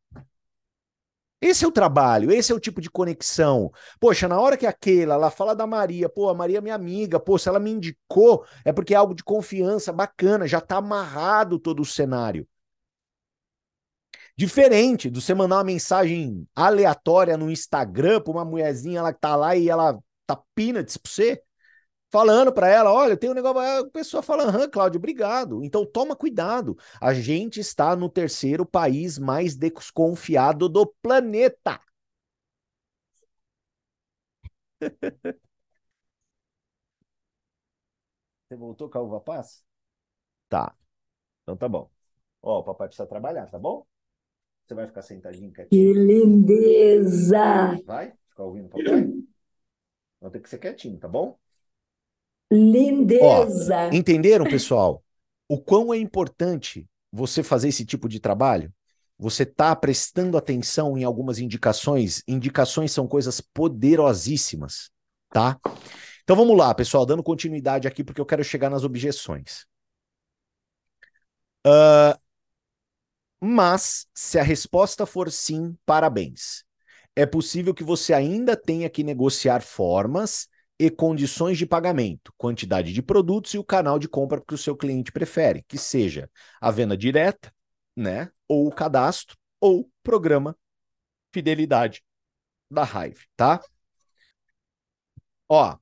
[1.41, 3.73] esse é o trabalho, esse é o tipo de conexão.
[3.99, 7.19] Poxa, na hora que aquela lá fala da Maria, pô, a Maria é minha amiga,
[7.19, 11.59] pô, se ela me indicou, é porque é algo de confiança, bacana, já tá amarrado
[11.59, 12.47] todo o cenário.
[14.37, 19.37] Diferente do você mandar uma mensagem aleatória no Instagram pra uma mulherzinha lá que tá
[19.37, 21.43] lá e ela tá peanuts pra você
[22.11, 23.61] falando para ela: olha, tem um negócio.
[23.61, 25.65] A pessoa fala: aham, Cláudio, obrigado.
[25.65, 26.77] Então toma cuidado.
[27.01, 31.81] A gente está no terceiro país mais desconfiado do planeta.
[38.49, 39.63] Você voltou com a uva passa?
[40.49, 40.75] Tá.
[41.43, 41.89] Então tá bom.
[42.43, 43.87] Ó, o papai precisa trabalhar, tá bom?
[44.67, 45.69] Você vai ficar sentadinho quietinho?
[45.69, 47.79] Que lindeza!
[47.85, 48.13] Vai?
[48.29, 49.09] Ficar ouvindo o papai?
[50.21, 51.39] Vai ter que ser quietinho, tá bom?
[52.51, 53.89] Lindeza!
[53.93, 55.05] Ó, entenderam, pessoal?
[55.49, 58.73] O quão é importante você fazer esse tipo de trabalho?
[59.19, 62.23] Você está prestando atenção em algumas indicações.
[62.27, 64.91] Indicações são coisas poderosíssimas,
[65.31, 65.61] tá?
[66.23, 69.67] Então vamos lá, pessoal, dando continuidade aqui, porque eu quero chegar nas objeções.
[71.67, 72.19] Uh,
[73.41, 76.65] mas, se a resposta for sim, parabéns.
[77.15, 80.49] É possível que você ainda tenha que negociar formas
[80.81, 84.75] e condições de pagamento, quantidade de produtos e o canal de compra que o seu
[84.75, 87.53] cliente prefere, que seja a venda direta,
[87.95, 90.57] né, ou o cadastro, ou programa
[91.35, 92.03] fidelidade
[92.71, 93.61] da Hive, tá?
[95.51, 95.77] Ó,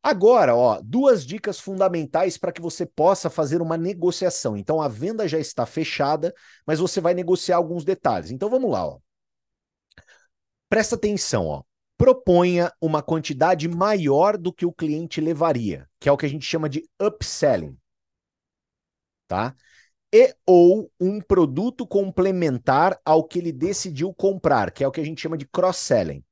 [0.00, 4.56] agora, ó, duas dicas fundamentais para que você possa fazer uma negociação.
[4.56, 6.32] Então a venda já está fechada,
[6.64, 8.30] mas você vai negociar alguns detalhes.
[8.30, 9.00] Então vamos lá, ó.
[10.68, 11.62] Presta atenção, ó.
[11.96, 16.44] Proponha uma quantidade maior do que o cliente levaria, que é o que a gente
[16.44, 17.78] chama de upselling.
[19.28, 19.54] Tá?
[20.12, 25.04] E ou um produto complementar ao que ele decidiu comprar, que é o que a
[25.04, 26.22] gente chama de cross-selling.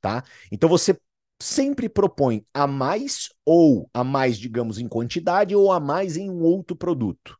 [0.00, 0.22] Tá?
[0.52, 0.98] Então você
[1.40, 6.42] sempre propõe a mais ou a mais, digamos, em quantidade ou a mais em um
[6.42, 7.38] outro produto.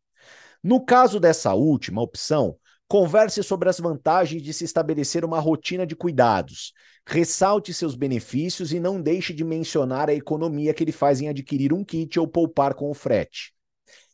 [0.63, 5.97] No caso dessa última opção, converse sobre as vantagens de se estabelecer uma rotina de
[5.97, 6.73] cuidados.
[7.07, 11.73] Ressalte seus benefícios e não deixe de mencionar a economia que ele faz em adquirir
[11.73, 13.53] um kit ou poupar com o frete.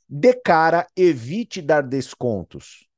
[0.08, 2.88] De cara, evite dar descontos,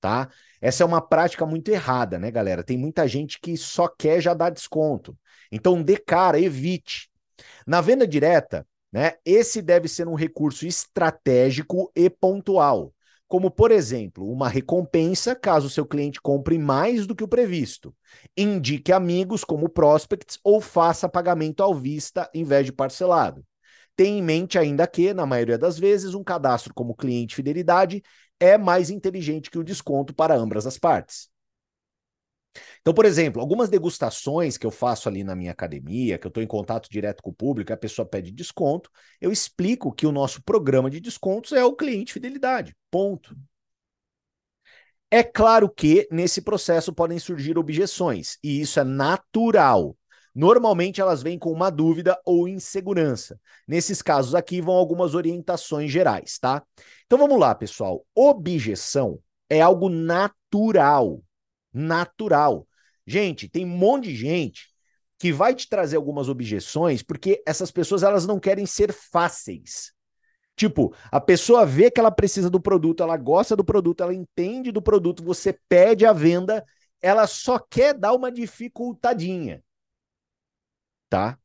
[0.00, 0.28] tá?
[0.60, 2.64] Essa é uma prática muito errada, né, galera?
[2.64, 5.16] Tem muita gente que só quer já dar desconto.
[5.52, 7.08] Então, de cara, evite.
[7.66, 12.92] Na venda direta, né, esse deve ser um recurso estratégico e pontual,
[13.28, 17.94] como, por exemplo, uma recompensa caso seu cliente compre mais do que o previsto.
[18.36, 23.44] Indique amigos como prospects ou faça pagamento à vista em vez de parcelado.
[23.96, 28.02] Tenha em mente ainda que, na maioria das vezes, um cadastro como cliente fidelidade
[28.38, 31.28] é mais inteligente que o desconto para ambas as partes.
[32.80, 36.42] Então, por exemplo, algumas degustações que eu faço ali na minha academia, que eu estou
[36.42, 38.90] em contato direto com o público, a pessoa pede desconto,
[39.20, 42.74] eu explico que o nosso programa de descontos é o cliente fidelidade.
[42.90, 43.36] Ponto.
[45.10, 49.96] É claro que nesse processo podem surgir objeções, e isso é natural.
[50.34, 53.40] Normalmente elas vêm com uma dúvida ou insegurança.
[53.66, 56.62] Nesses casos aqui vão algumas orientações gerais, tá?
[57.06, 58.04] Então vamos lá, pessoal.
[58.14, 61.22] Objeção é algo natural.
[61.76, 62.66] Natural.
[63.06, 64.68] Gente, tem um monte de gente
[65.18, 69.92] que vai te trazer algumas objeções porque essas pessoas elas não querem ser fáceis.
[70.56, 74.72] Tipo, a pessoa vê que ela precisa do produto, ela gosta do produto, ela entende
[74.72, 76.64] do produto, você pede a venda,
[77.02, 79.62] ela só quer dar uma dificultadinha
[81.08, 81.38] tá?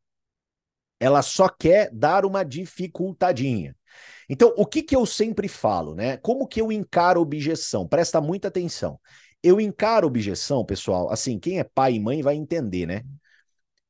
[0.99, 3.75] Ela só quer dar uma dificultadinha.
[4.29, 6.17] Então, o que que eu sempre falo, né?
[6.17, 7.87] Como que eu encaro objeção?
[7.87, 8.99] Presta muita atenção.
[9.43, 13.03] Eu encaro objeção, pessoal, assim, quem é pai e mãe vai entender, né?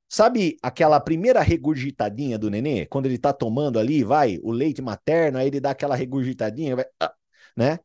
[0.07, 2.85] Sabe aquela primeira regurgitadinha do nenê?
[2.85, 6.85] Quando ele tá tomando ali, vai, o leite materno, aí ele dá aquela regurgitadinha, vai,
[6.99, 7.13] ah,
[7.55, 7.79] né?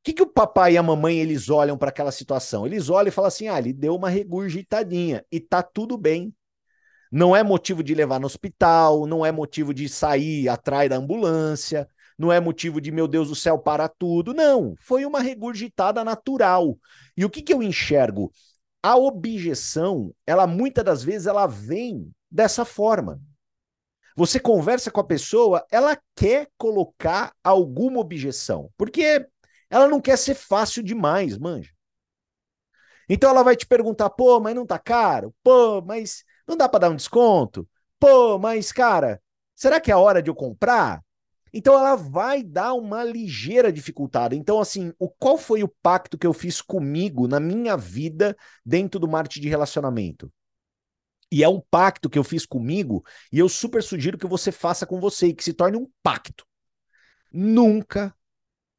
[0.00, 2.66] O que, que o papai e a mamãe eles olham para aquela situação?
[2.66, 6.34] Eles olham e falam assim: ah, ele deu uma regurgitadinha e tá tudo bem.
[7.12, 11.86] Não é motivo de levar no hospital, não é motivo de sair atrás da ambulância,
[12.20, 14.34] não é motivo de, meu Deus do céu, para tudo.
[14.34, 16.78] Não, foi uma regurgitada natural.
[17.16, 18.30] E o que, que eu enxergo?
[18.82, 23.18] A objeção, ela muitas das vezes ela vem dessa forma.
[24.14, 29.26] Você conversa com a pessoa, ela quer colocar alguma objeção, porque
[29.70, 31.70] ela não quer ser fácil demais, manja.
[33.08, 35.34] Então ela vai te perguntar, pô, mas não tá caro?
[35.42, 37.66] Pô, mas não dá para dar um desconto?
[37.98, 39.22] Pô, mas cara,
[39.56, 41.02] será que é a hora de eu comprar?
[41.52, 44.34] Então ela vai dar uma ligeira dificultada.
[44.34, 49.00] Então, assim, o qual foi o pacto que eu fiz comigo na minha vida dentro
[49.00, 50.32] do marketing de relacionamento?
[51.32, 54.84] E é um pacto que eu fiz comigo, e eu super sugiro que você faça
[54.84, 56.44] com você e que se torne um pacto.
[57.32, 58.12] Nunca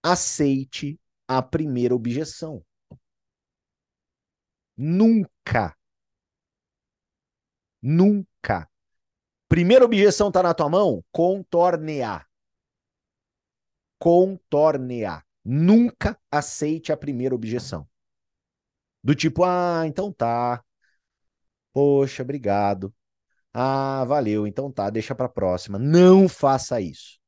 [0.03, 2.61] aceite a primeira objeção.
[4.75, 5.77] Nunca.
[7.81, 8.69] Nunca.
[9.47, 11.03] Primeira objeção está na tua mão?
[11.11, 12.27] Contornear.
[14.01, 15.23] Contornear.
[15.45, 17.87] Nunca aceite a primeira objeção.
[19.03, 20.63] Do tipo, ah, então tá.
[21.71, 22.93] Poxa, obrigado.
[23.53, 25.77] Ah, valeu, então tá, deixa para próxima.
[25.77, 27.19] Não faça isso.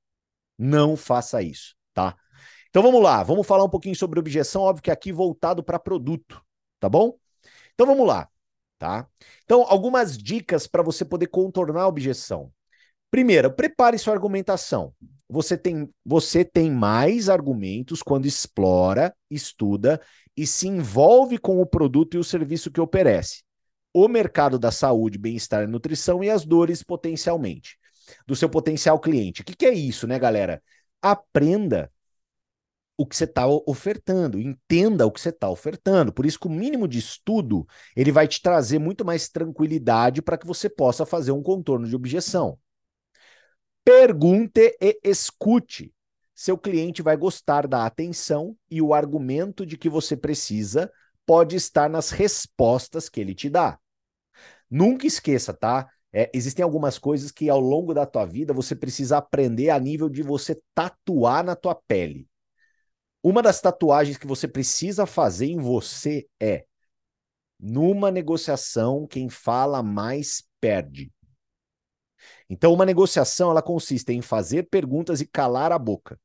[0.57, 2.17] Não faça isso, tá?
[2.69, 6.41] Então vamos lá, vamos falar um pouquinho sobre objeção, óbvio que aqui voltado para produto,
[6.79, 7.17] tá bom?
[7.73, 8.27] Então vamos lá
[8.83, 9.07] tá?
[9.45, 12.51] Então, algumas dicas para você poder contornar a objeção.
[13.09, 14.93] Primeiro, prepare sua argumentação.
[15.33, 19.99] Você tem, você tem mais argumentos quando explora, estuda
[20.37, 23.41] e se envolve com o produto e o serviço que oferece.
[23.91, 27.79] O mercado da saúde, bem-estar e nutrição e as dores potencialmente.
[28.27, 29.41] Do seu potencial cliente.
[29.41, 30.61] O que, que é isso, né, galera?
[31.01, 31.91] Aprenda
[32.95, 36.13] o que você está ofertando, entenda o que você está ofertando.
[36.13, 37.65] Por isso que o mínimo de estudo
[37.95, 41.95] ele vai te trazer muito mais tranquilidade para que você possa fazer um contorno de
[41.95, 42.59] objeção.
[43.83, 45.93] Pergunte e escute.
[46.33, 50.91] Seu cliente vai gostar da atenção e o argumento de que você precisa
[51.25, 53.79] pode estar nas respostas que ele te dá.
[54.69, 55.87] Nunca esqueça, tá?
[56.11, 60.09] É, existem algumas coisas que ao longo da tua vida você precisa aprender a nível
[60.09, 62.27] de você tatuar na tua pele.
[63.21, 66.65] Uma das tatuagens que você precisa fazer em você é:
[67.59, 71.12] numa negociação, quem fala mais perde.
[72.49, 76.19] Então, uma negociação ela consiste em fazer perguntas e calar a boca.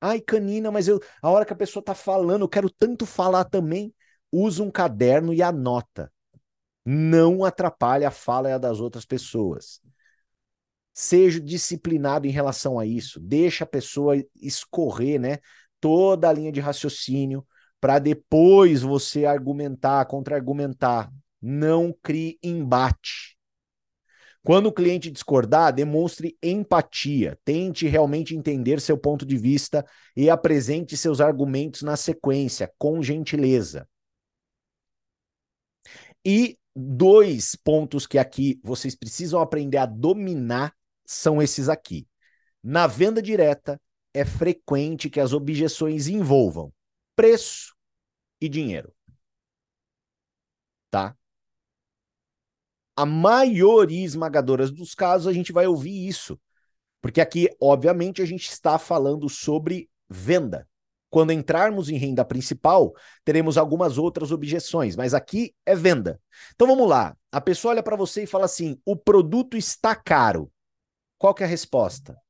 [0.00, 3.44] Ai, canina, mas eu, a hora que a pessoa está falando, eu quero tanto falar
[3.44, 3.92] também.
[4.30, 6.12] Usa um caderno e anota.
[6.84, 9.80] Não atrapalhe a fala das outras pessoas.
[10.92, 13.20] Seja disciplinado em relação a isso.
[13.20, 15.38] Deixa a pessoa escorrer, né?
[15.80, 17.46] Toda a linha de raciocínio
[17.80, 21.10] para depois você argumentar, contra-argumentar.
[21.40, 23.38] Não crie embate.
[24.42, 29.84] Quando o cliente discordar, demonstre empatia, tente realmente entender seu ponto de vista
[30.16, 33.86] e apresente seus argumentos na sequência, com gentileza.
[36.24, 40.74] E dois pontos que aqui vocês precisam aprender a dominar
[41.04, 42.06] são esses aqui.
[42.62, 43.80] Na venda direta,
[44.14, 46.72] é frequente que as objeções envolvam
[47.14, 47.74] preço
[48.40, 48.94] e dinheiro.
[50.90, 51.16] Tá?
[52.98, 56.36] A maioria esmagadora dos casos a gente vai ouvir isso.
[57.00, 60.68] Porque aqui, obviamente, a gente está falando sobre venda.
[61.08, 62.92] Quando entrarmos em renda principal,
[63.24, 66.20] teremos algumas outras objeções, mas aqui é venda.
[66.56, 67.16] Então vamos lá.
[67.30, 70.50] A pessoa olha para você e fala assim: o produto está caro.
[71.16, 72.20] Qual que é a resposta?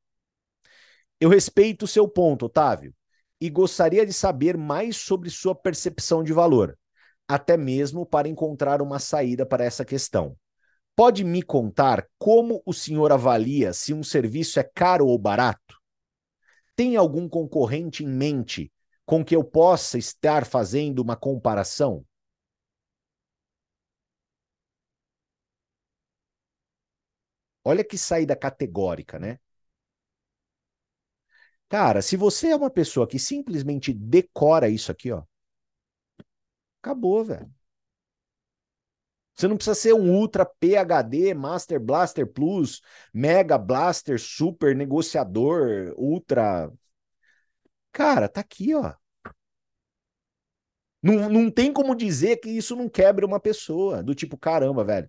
[1.19, 2.95] Eu respeito o seu ponto, Otávio,
[3.41, 6.79] e gostaria de saber mais sobre sua percepção de valor,
[7.27, 10.37] até mesmo para encontrar uma saída para essa questão.
[10.99, 15.77] Pode me contar como o senhor avalia se um serviço é caro ou barato?
[16.75, 18.73] Tem algum concorrente em mente
[19.05, 22.05] com que eu possa estar fazendo uma comparação?
[27.65, 29.39] Olha que saída categórica, né?
[31.69, 35.23] Cara, se você é uma pessoa que simplesmente decora isso aqui, ó,
[36.83, 37.53] acabou, velho.
[39.39, 42.81] Você não precisa ser um Ultra PHD, Master Blaster Plus,
[43.15, 46.69] Mega Blaster, Super Negociador, Ultra.
[47.93, 48.95] Cara, tá aqui, ó.
[51.03, 54.03] Não, não tem como dizer que isso não quebre uma pessoa.
[54.03, 55.09] Do tipo, caramba, velho.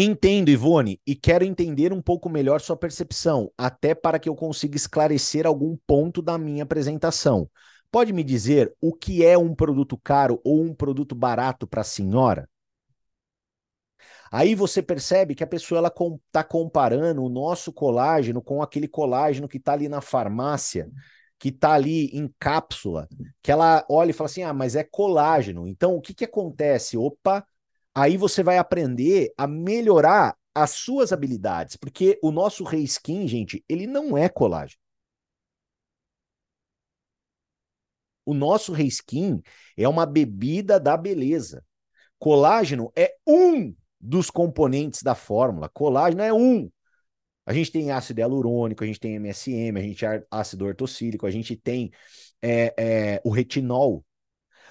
[0.00, 4.76] Entendo, Ivone, e quero entender um pouco melhor sua percepção, até para que eu consiga
[4.76, 7.50] esclarecer algum ponto da minha apresentação.
[7.90, 11.84] Pode me dizer o que é um produto caro ou um produto barato para a
[11.84, 12.48] senhora?
[14.30, 15.92] Aí você percebe que a pessoa ela
[16.26, 20.90] está comparando o nosso colágeno com aquele colágeno que está ali na farmácia,
[21.38, 23.08] que está ali em cápsula,
[23.42, 25.66] que ela olha e fala assim: ah, mas é colágeno.
[25.66, 26.96] Então o que, que acontece?
[26.96, 27.46] Opa,
[27.94, 33.86] aí você vai aprender a melhorar as suas habilidades, porque o nosso reskin, gente, ele
[33.86, 34.80] não é colágeno.
[38.28, 39.40] O nosso reskin
[39.74, 41.64] é uma bebida da beleza.
[42.18, 45.66] Colágeno é um dos componentes da fórmula.
[45.70, 46.70] Colágeno é um.
[47.46, 51.30] A gente tem ácido hialurônico, a gente tem MSM, a gente tem ácido ortocílico, a
[51.30, 51.90] gente tem
[52.42, 54.04] é, é, o retinol.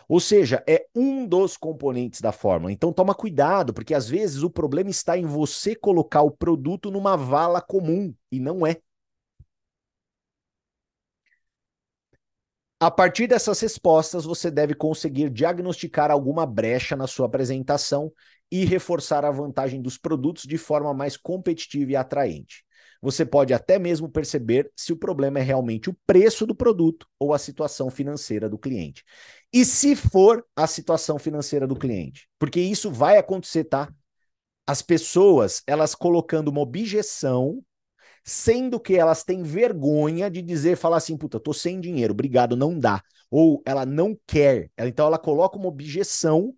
[0.07, 2.71] Ou seja, é um dos componentes da fórmula.
[2.71, 7.17] Então toma cuidado, porque às vezes o problema está em você colocar o produto numa
[7.17, 8.77] vala comum e não é.
[12.79, 18.11] A partir dessas respostas, você deve conseguir diagnosticar alguma brecha na sua apresentação
[18.51, 22.63] e reforçar a vantagem dos produtos de forma mais competitiva e atraente.
[23.01, 27.33] Você pode até mesmo perceber se o problema é realmente o preço do produto ou
[27.33, 29.03] a situação financeira do cliente.
[29.51, 33.91] E se for a situação financeira do cliente, porque isso vai acontecer, tá?
[34.67, 37.63] As pessoas, elas colocando uma objeção
[38.27, 42.77] sendo que elas têm vergonha de dizer, falar assim, puta, tô sem dinheiro, obrigado, não
[42.77, 43.01] dá.
[43.31, 44.69] Ou ela não quer.
[44.77, 46.53] Então ela coloca uma objeção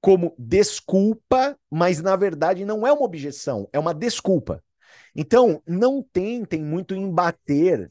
[0.00, 4.62] como desculpa, mas na verdade não é uma objeção, é uma desculpa.
[5.14, 7.90] Então, não tentem muito embater.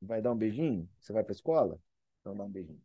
[0.00, 0.88] Vai dar um beijinho?
[0.98, 1.78] Você vai para escola?
[2.20, 2.80] Então dá um beijinho.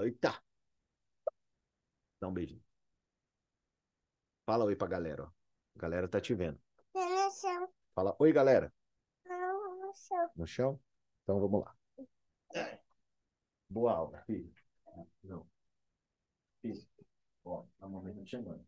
[0.00, 0.32] Eita.
[2.20, 2.62] Dá um beijinho.
[4.52, 5.28] Fala oi pra galera, ó.
[5.74, 6.60] A galera tá te vendo.
[6.94, 7.68] No chão.
[7.94, 8.70] Fala oi, galera.
[9.24, 10.30] Não, no chão.
[10.36, 10.80] No chão?
[11.22, 11.74] Então vamos lá.
[13.70, 14.52] Boa aula, filho.
[15.24, 15.46] Não.
[16.60, 16.86] Filho.
[17.42, 18.62] Ó, a mamãe tá te chamando.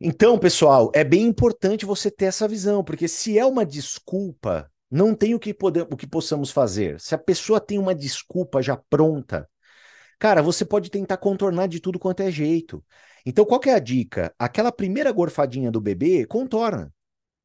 [0.00, 5.14] Então, pessoal, é bem importante você ter essa visão, porque se é uma desculpa, não
[5.14, 6.98] tem o que, poder, o que possamos fazer.
[6.98, 9.48] Se a pessoa tem uma desculpa já pronta,
[10.20, 12.84] cara, você pode tentar contornar de tudo quanto é jeito.
[13.26, 14.34] Então, qual é a dica?
[14.38, 16.94] Aquela primeira gorfadinha do bebê, contorna.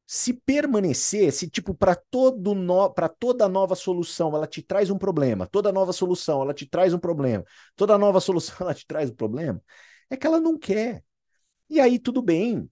[0.06, 4.98] Se permanecer, se tipo para todo no, para toda nova solução ela te traz um
[4.98, 7.44] problema, toda nova solução ela te traz um problema,
[7.76, 9.62] toda nova solução ela te traz um problema,
[10.10, 11.04] é que ela não quer.
[11.70, 12.70] E aí tudo bem.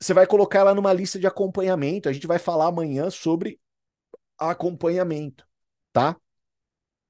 [0.00, 2.08] Você vai colocar ela numa lista de acompanhamento.
[2.08, 3.60] A gente vai falar amanhã sobre
[4.38, 5.46] acompanhamento,
[5.92, 6.16] tá?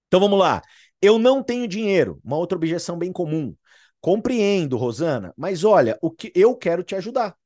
[0.09, 0.63] Então vamos lá.
[1.01, 3.55] Eu não tenho dinheiro, uma outra objeção bem comum.
[4.01, 7.37] Compreendo, Rosana, mas olha, o que eu quero te ajudar.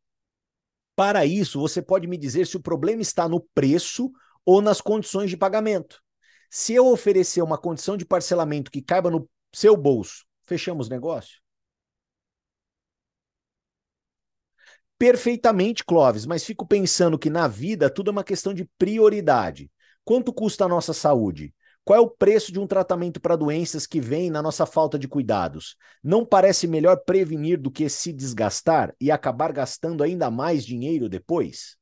[0.94, 4.11] Para isso, você pode me dizer se o problema está no preço
[4.44, 6.03] ou nas condições de pagamento.
[6.51, 11.40] Se eu oferecer uma condição de parcelamento que caiba no seu bolso, fechamos negócio?
[14.98, 19.70] Perfeitamente, Clóvis, mas fico pensando que na vida tudo é uma questão de prioridade.
[20.05, 21.55] Quanto custa a nossa saúde?
[21.85, 25.09] Qual é o preço de um tratamento para doenças que vem na nossa falta de
[25.09, 25.76] cuidados?
[26.03, 31.76] Não parece melhor prevenir do que se desgastar e acabar gastando ainda mais dinheiro depois?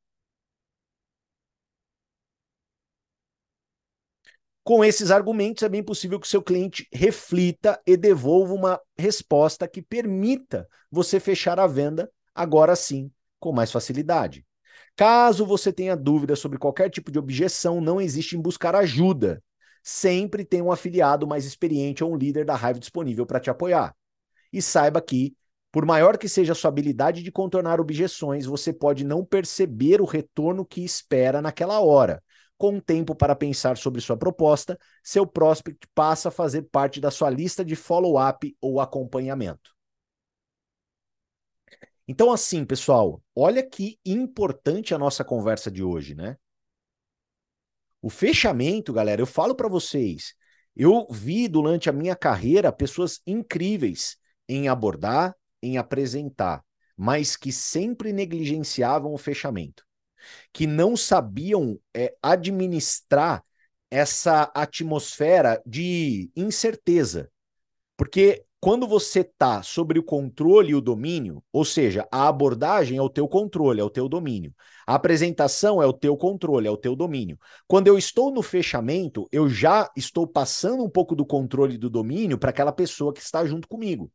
[4.65, 9.81] Com esses argumentos, é bem possível que seu cliente reflita e devolva uma resposta que
[9.81, 14.45] permita você fechar a venda agora sim, com mais facilidade.
[14.95, 19.43] Caso você tenha dúvida sobre qualquer tipo de objeção, não existe em buscar ajuda.
[19.91, 23.97] Sempre tem um afiliado mais experiente ou um líder da raiva disponível para te apoiar.
[24.53, 25.35] E saiba que,
[25.73, 30.05] por maior que seja a sua habilidade de contornar objeções, você pode não perceber o
[30.05, 32.23] retorno que espera naquela hora.
[32.59, 37.31] Com tempo para pensar sobre sua proposta, seu prospect passa a fazer parte da sua
[37.31, 39.75] lista de follow-up ou acompanhamento.
[42.07, 46.37] Então, assim, pessoal, olha que importante a nossa conversa de hoje, né?
[48.01, 50.35] O fechamento, galera, eu falo para vocês,
[50.77, 54.17] eu vi durante a minha carreira pessoas incríveis
[54.49, 56.65] em abordar, em apresentar,
[56.97, 59.85] mas que sempre negligenciavam o fechamento,
[60.53, 63.45] que não sabiam é, administrar
[63.91, 67.31] essa atmosfera de incerteza.
[67.97, 73.03] Porque quando você está sobre o controle e o domínio, ou seja, a abordagem é
[73.03, 74.53] o teu controle, é o teu domínio.
[74.85, 77.39] A apresentação é o teu controle, é o teu domínio.
[77.69, 81.89] Quando eu estou no fechamento, eu já estou passando um pouco do controle e do
[81.89, 84.11] domínio para aquela pessoa que está junto comigo.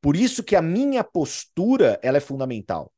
[0.00, 2.92] Por isso que a minha postura ela é fundamental.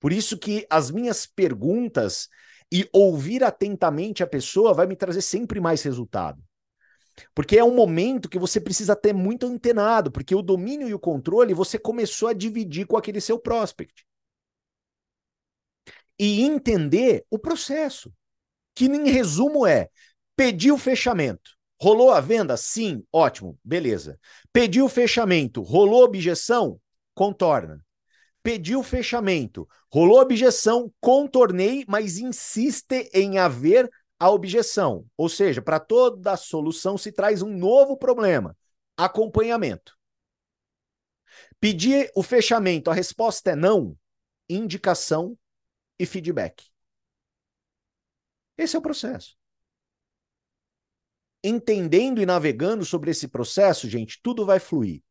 [0.00, 2.28] Por isso que as minhas perguntas
[2.72, 6.42] e ouvir atentamente a pessoa vai me trazer sempre mais resultado.
[7.34, 10.98] Porque é um momento que você precisa ter muito antenado, porque o domínio e o
[10.98, 14.06] controle você começou a dividir com aquele seu prospect.
[16.18, 18.12] E entender o processo,
[18.74, 19.88] que em resumo é:
[20.34, 21.56] pediu o fechamento.
[21.80, 22.56] Rolou a venda?
[22.56, 24.18] Sim, ótimo, beleza.
[24.52, 26.80] Pediu o fechamento, rolou objeção?
[27.14, 27.84] Contorna.
[28.42, 35.06] Pediu o fechamento, rolou objeção, contornei, mas insiste em haver a objeção.
[35.16, 38.56] Ou seja, para toda solução se traz um novo problema:
[38.96, 39.96] acompanhamento.
[41.60, 43.96] Pedir o fechamento, a resposta é não,
[44.48, 45.36] indicação
[45.98, 46.64] e feedback.
[48.56, 49.36] Esse é o processo.
[51.44, 55.02] Entendendo e navegando sobre esse processo, gente, tudo vai fluir.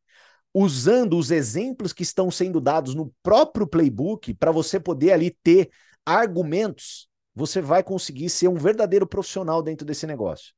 [0.52, 5.70] Usando os exemplos que estão sendo dados no próprio playbook para você poder ali ter
[6.04, 10.54] argumentos você vai conseguir ser um verdadeiro profissional dentro desse negócio.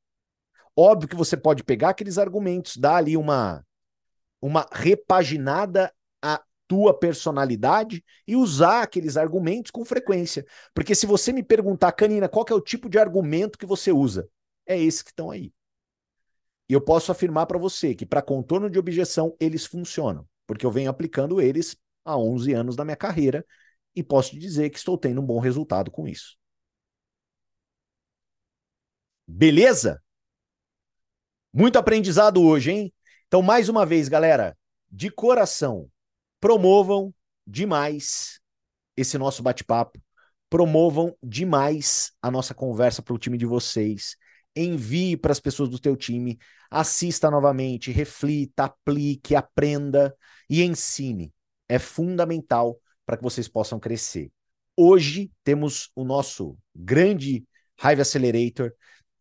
[0.76, 3.66] Óbvio que você pode pegar aqueles argumentos, dar ali uma,
[4.40, 10.46] uma repaginada à tua personalidade e usar aqueles argumentos com frequência.
[10.72, 14.28] Porque se você me perguntar, Canina, qual é o tipo de argumento que você usa?
[14.64, 15.52] É esse que estão aí.
[16.68, 20.70] E eu posso afirmar para você que para contorno de objeção eles funcionam, porque eu
[20.70, 23.44] venho aplicando eles há 11 anos da minha carreira
[23.96, 26.38] e posso te dizer que estou tendo um bom resultado com isso.
[29.30, 30.02] Beleza?
[31.52, 32.94] Muito aprendizado hoje, hein?
[33.26, 34.56] Então, mais uma vez, galera,
[34.90, 35.90] de coração,
[36.40, 37.14] promovam
[37.46, 38.40] demais
[38.96, 40.00] esse nosso bate-papo,
[40.48, 44.16] promovam demais a nossa conversa para o time de vocês.
[44.56, 46.38] envie para as pessoas do teu time,
[46.70, 50.16] assista novamente, reflita, aplique, aprenda
[50.48, 51.32] e ensine.
[51.68, 54.32] É fundamental para que vocês possam crescer.
[54.74, 57.44] Hoje temos o nosso grande
[57.82, 58.72] Hive Accelerator.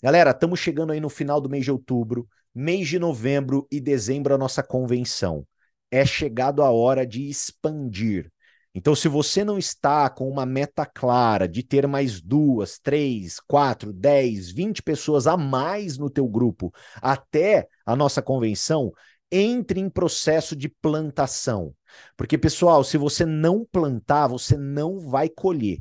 [0.02, 4.34] Galera, estamos chegando aí no final do mês de outubro, mês de novembro e dezembro
[4.34, 5.46] a nossa convenção.
[5.90, 8.32] É chegado a hora de expandir.
[8.76, 13.92] Então, se você não está com uma meta clara de ter mais duas, três, quatro,
[13.92, 16.72] dez, vinte pessoas a mais no teu grupo
[17.02, 18.94] até a nossa convenção,
[19.32, 21.74] entre em processo de plantação.
[22.16, 25.80] Porque, pessoal, se você não plantar, você não vai colher.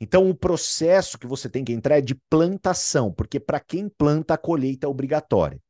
[0.00, 4.34] Então, o processo que você tem que entrar é de plantação, porque para quem planta,
[4.34, 5.60] a colheita é obrigatória.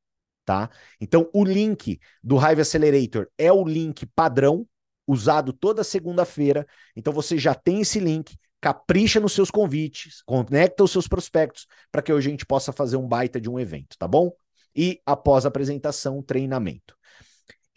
[0.45, 0.71] Tá?
[1.01, 4.67] Então, o link do Hive Accelerator é o link padrão
[5.07, 6.67] usado toda segunda-feira.
[6.95, 12.03] Então você já tem esse link, capricha nos seus convites, conecta os seus prospectos para
[12.03, 14.33] que hoje a gente possa fazer um baita de um evento, tá bom?
[14.75, 16.97] E após a apresentação, treinamento.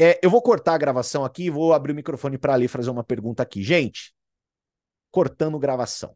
[0.02, 3.04] É, eu vou cortar a gravação aqui, vou abrir o microfone para ali fazer uma
[3.04, 3.62] pergunta aqui.
[3.62, 4.14] Gente,
[5.12, 6.16] cortando gravação.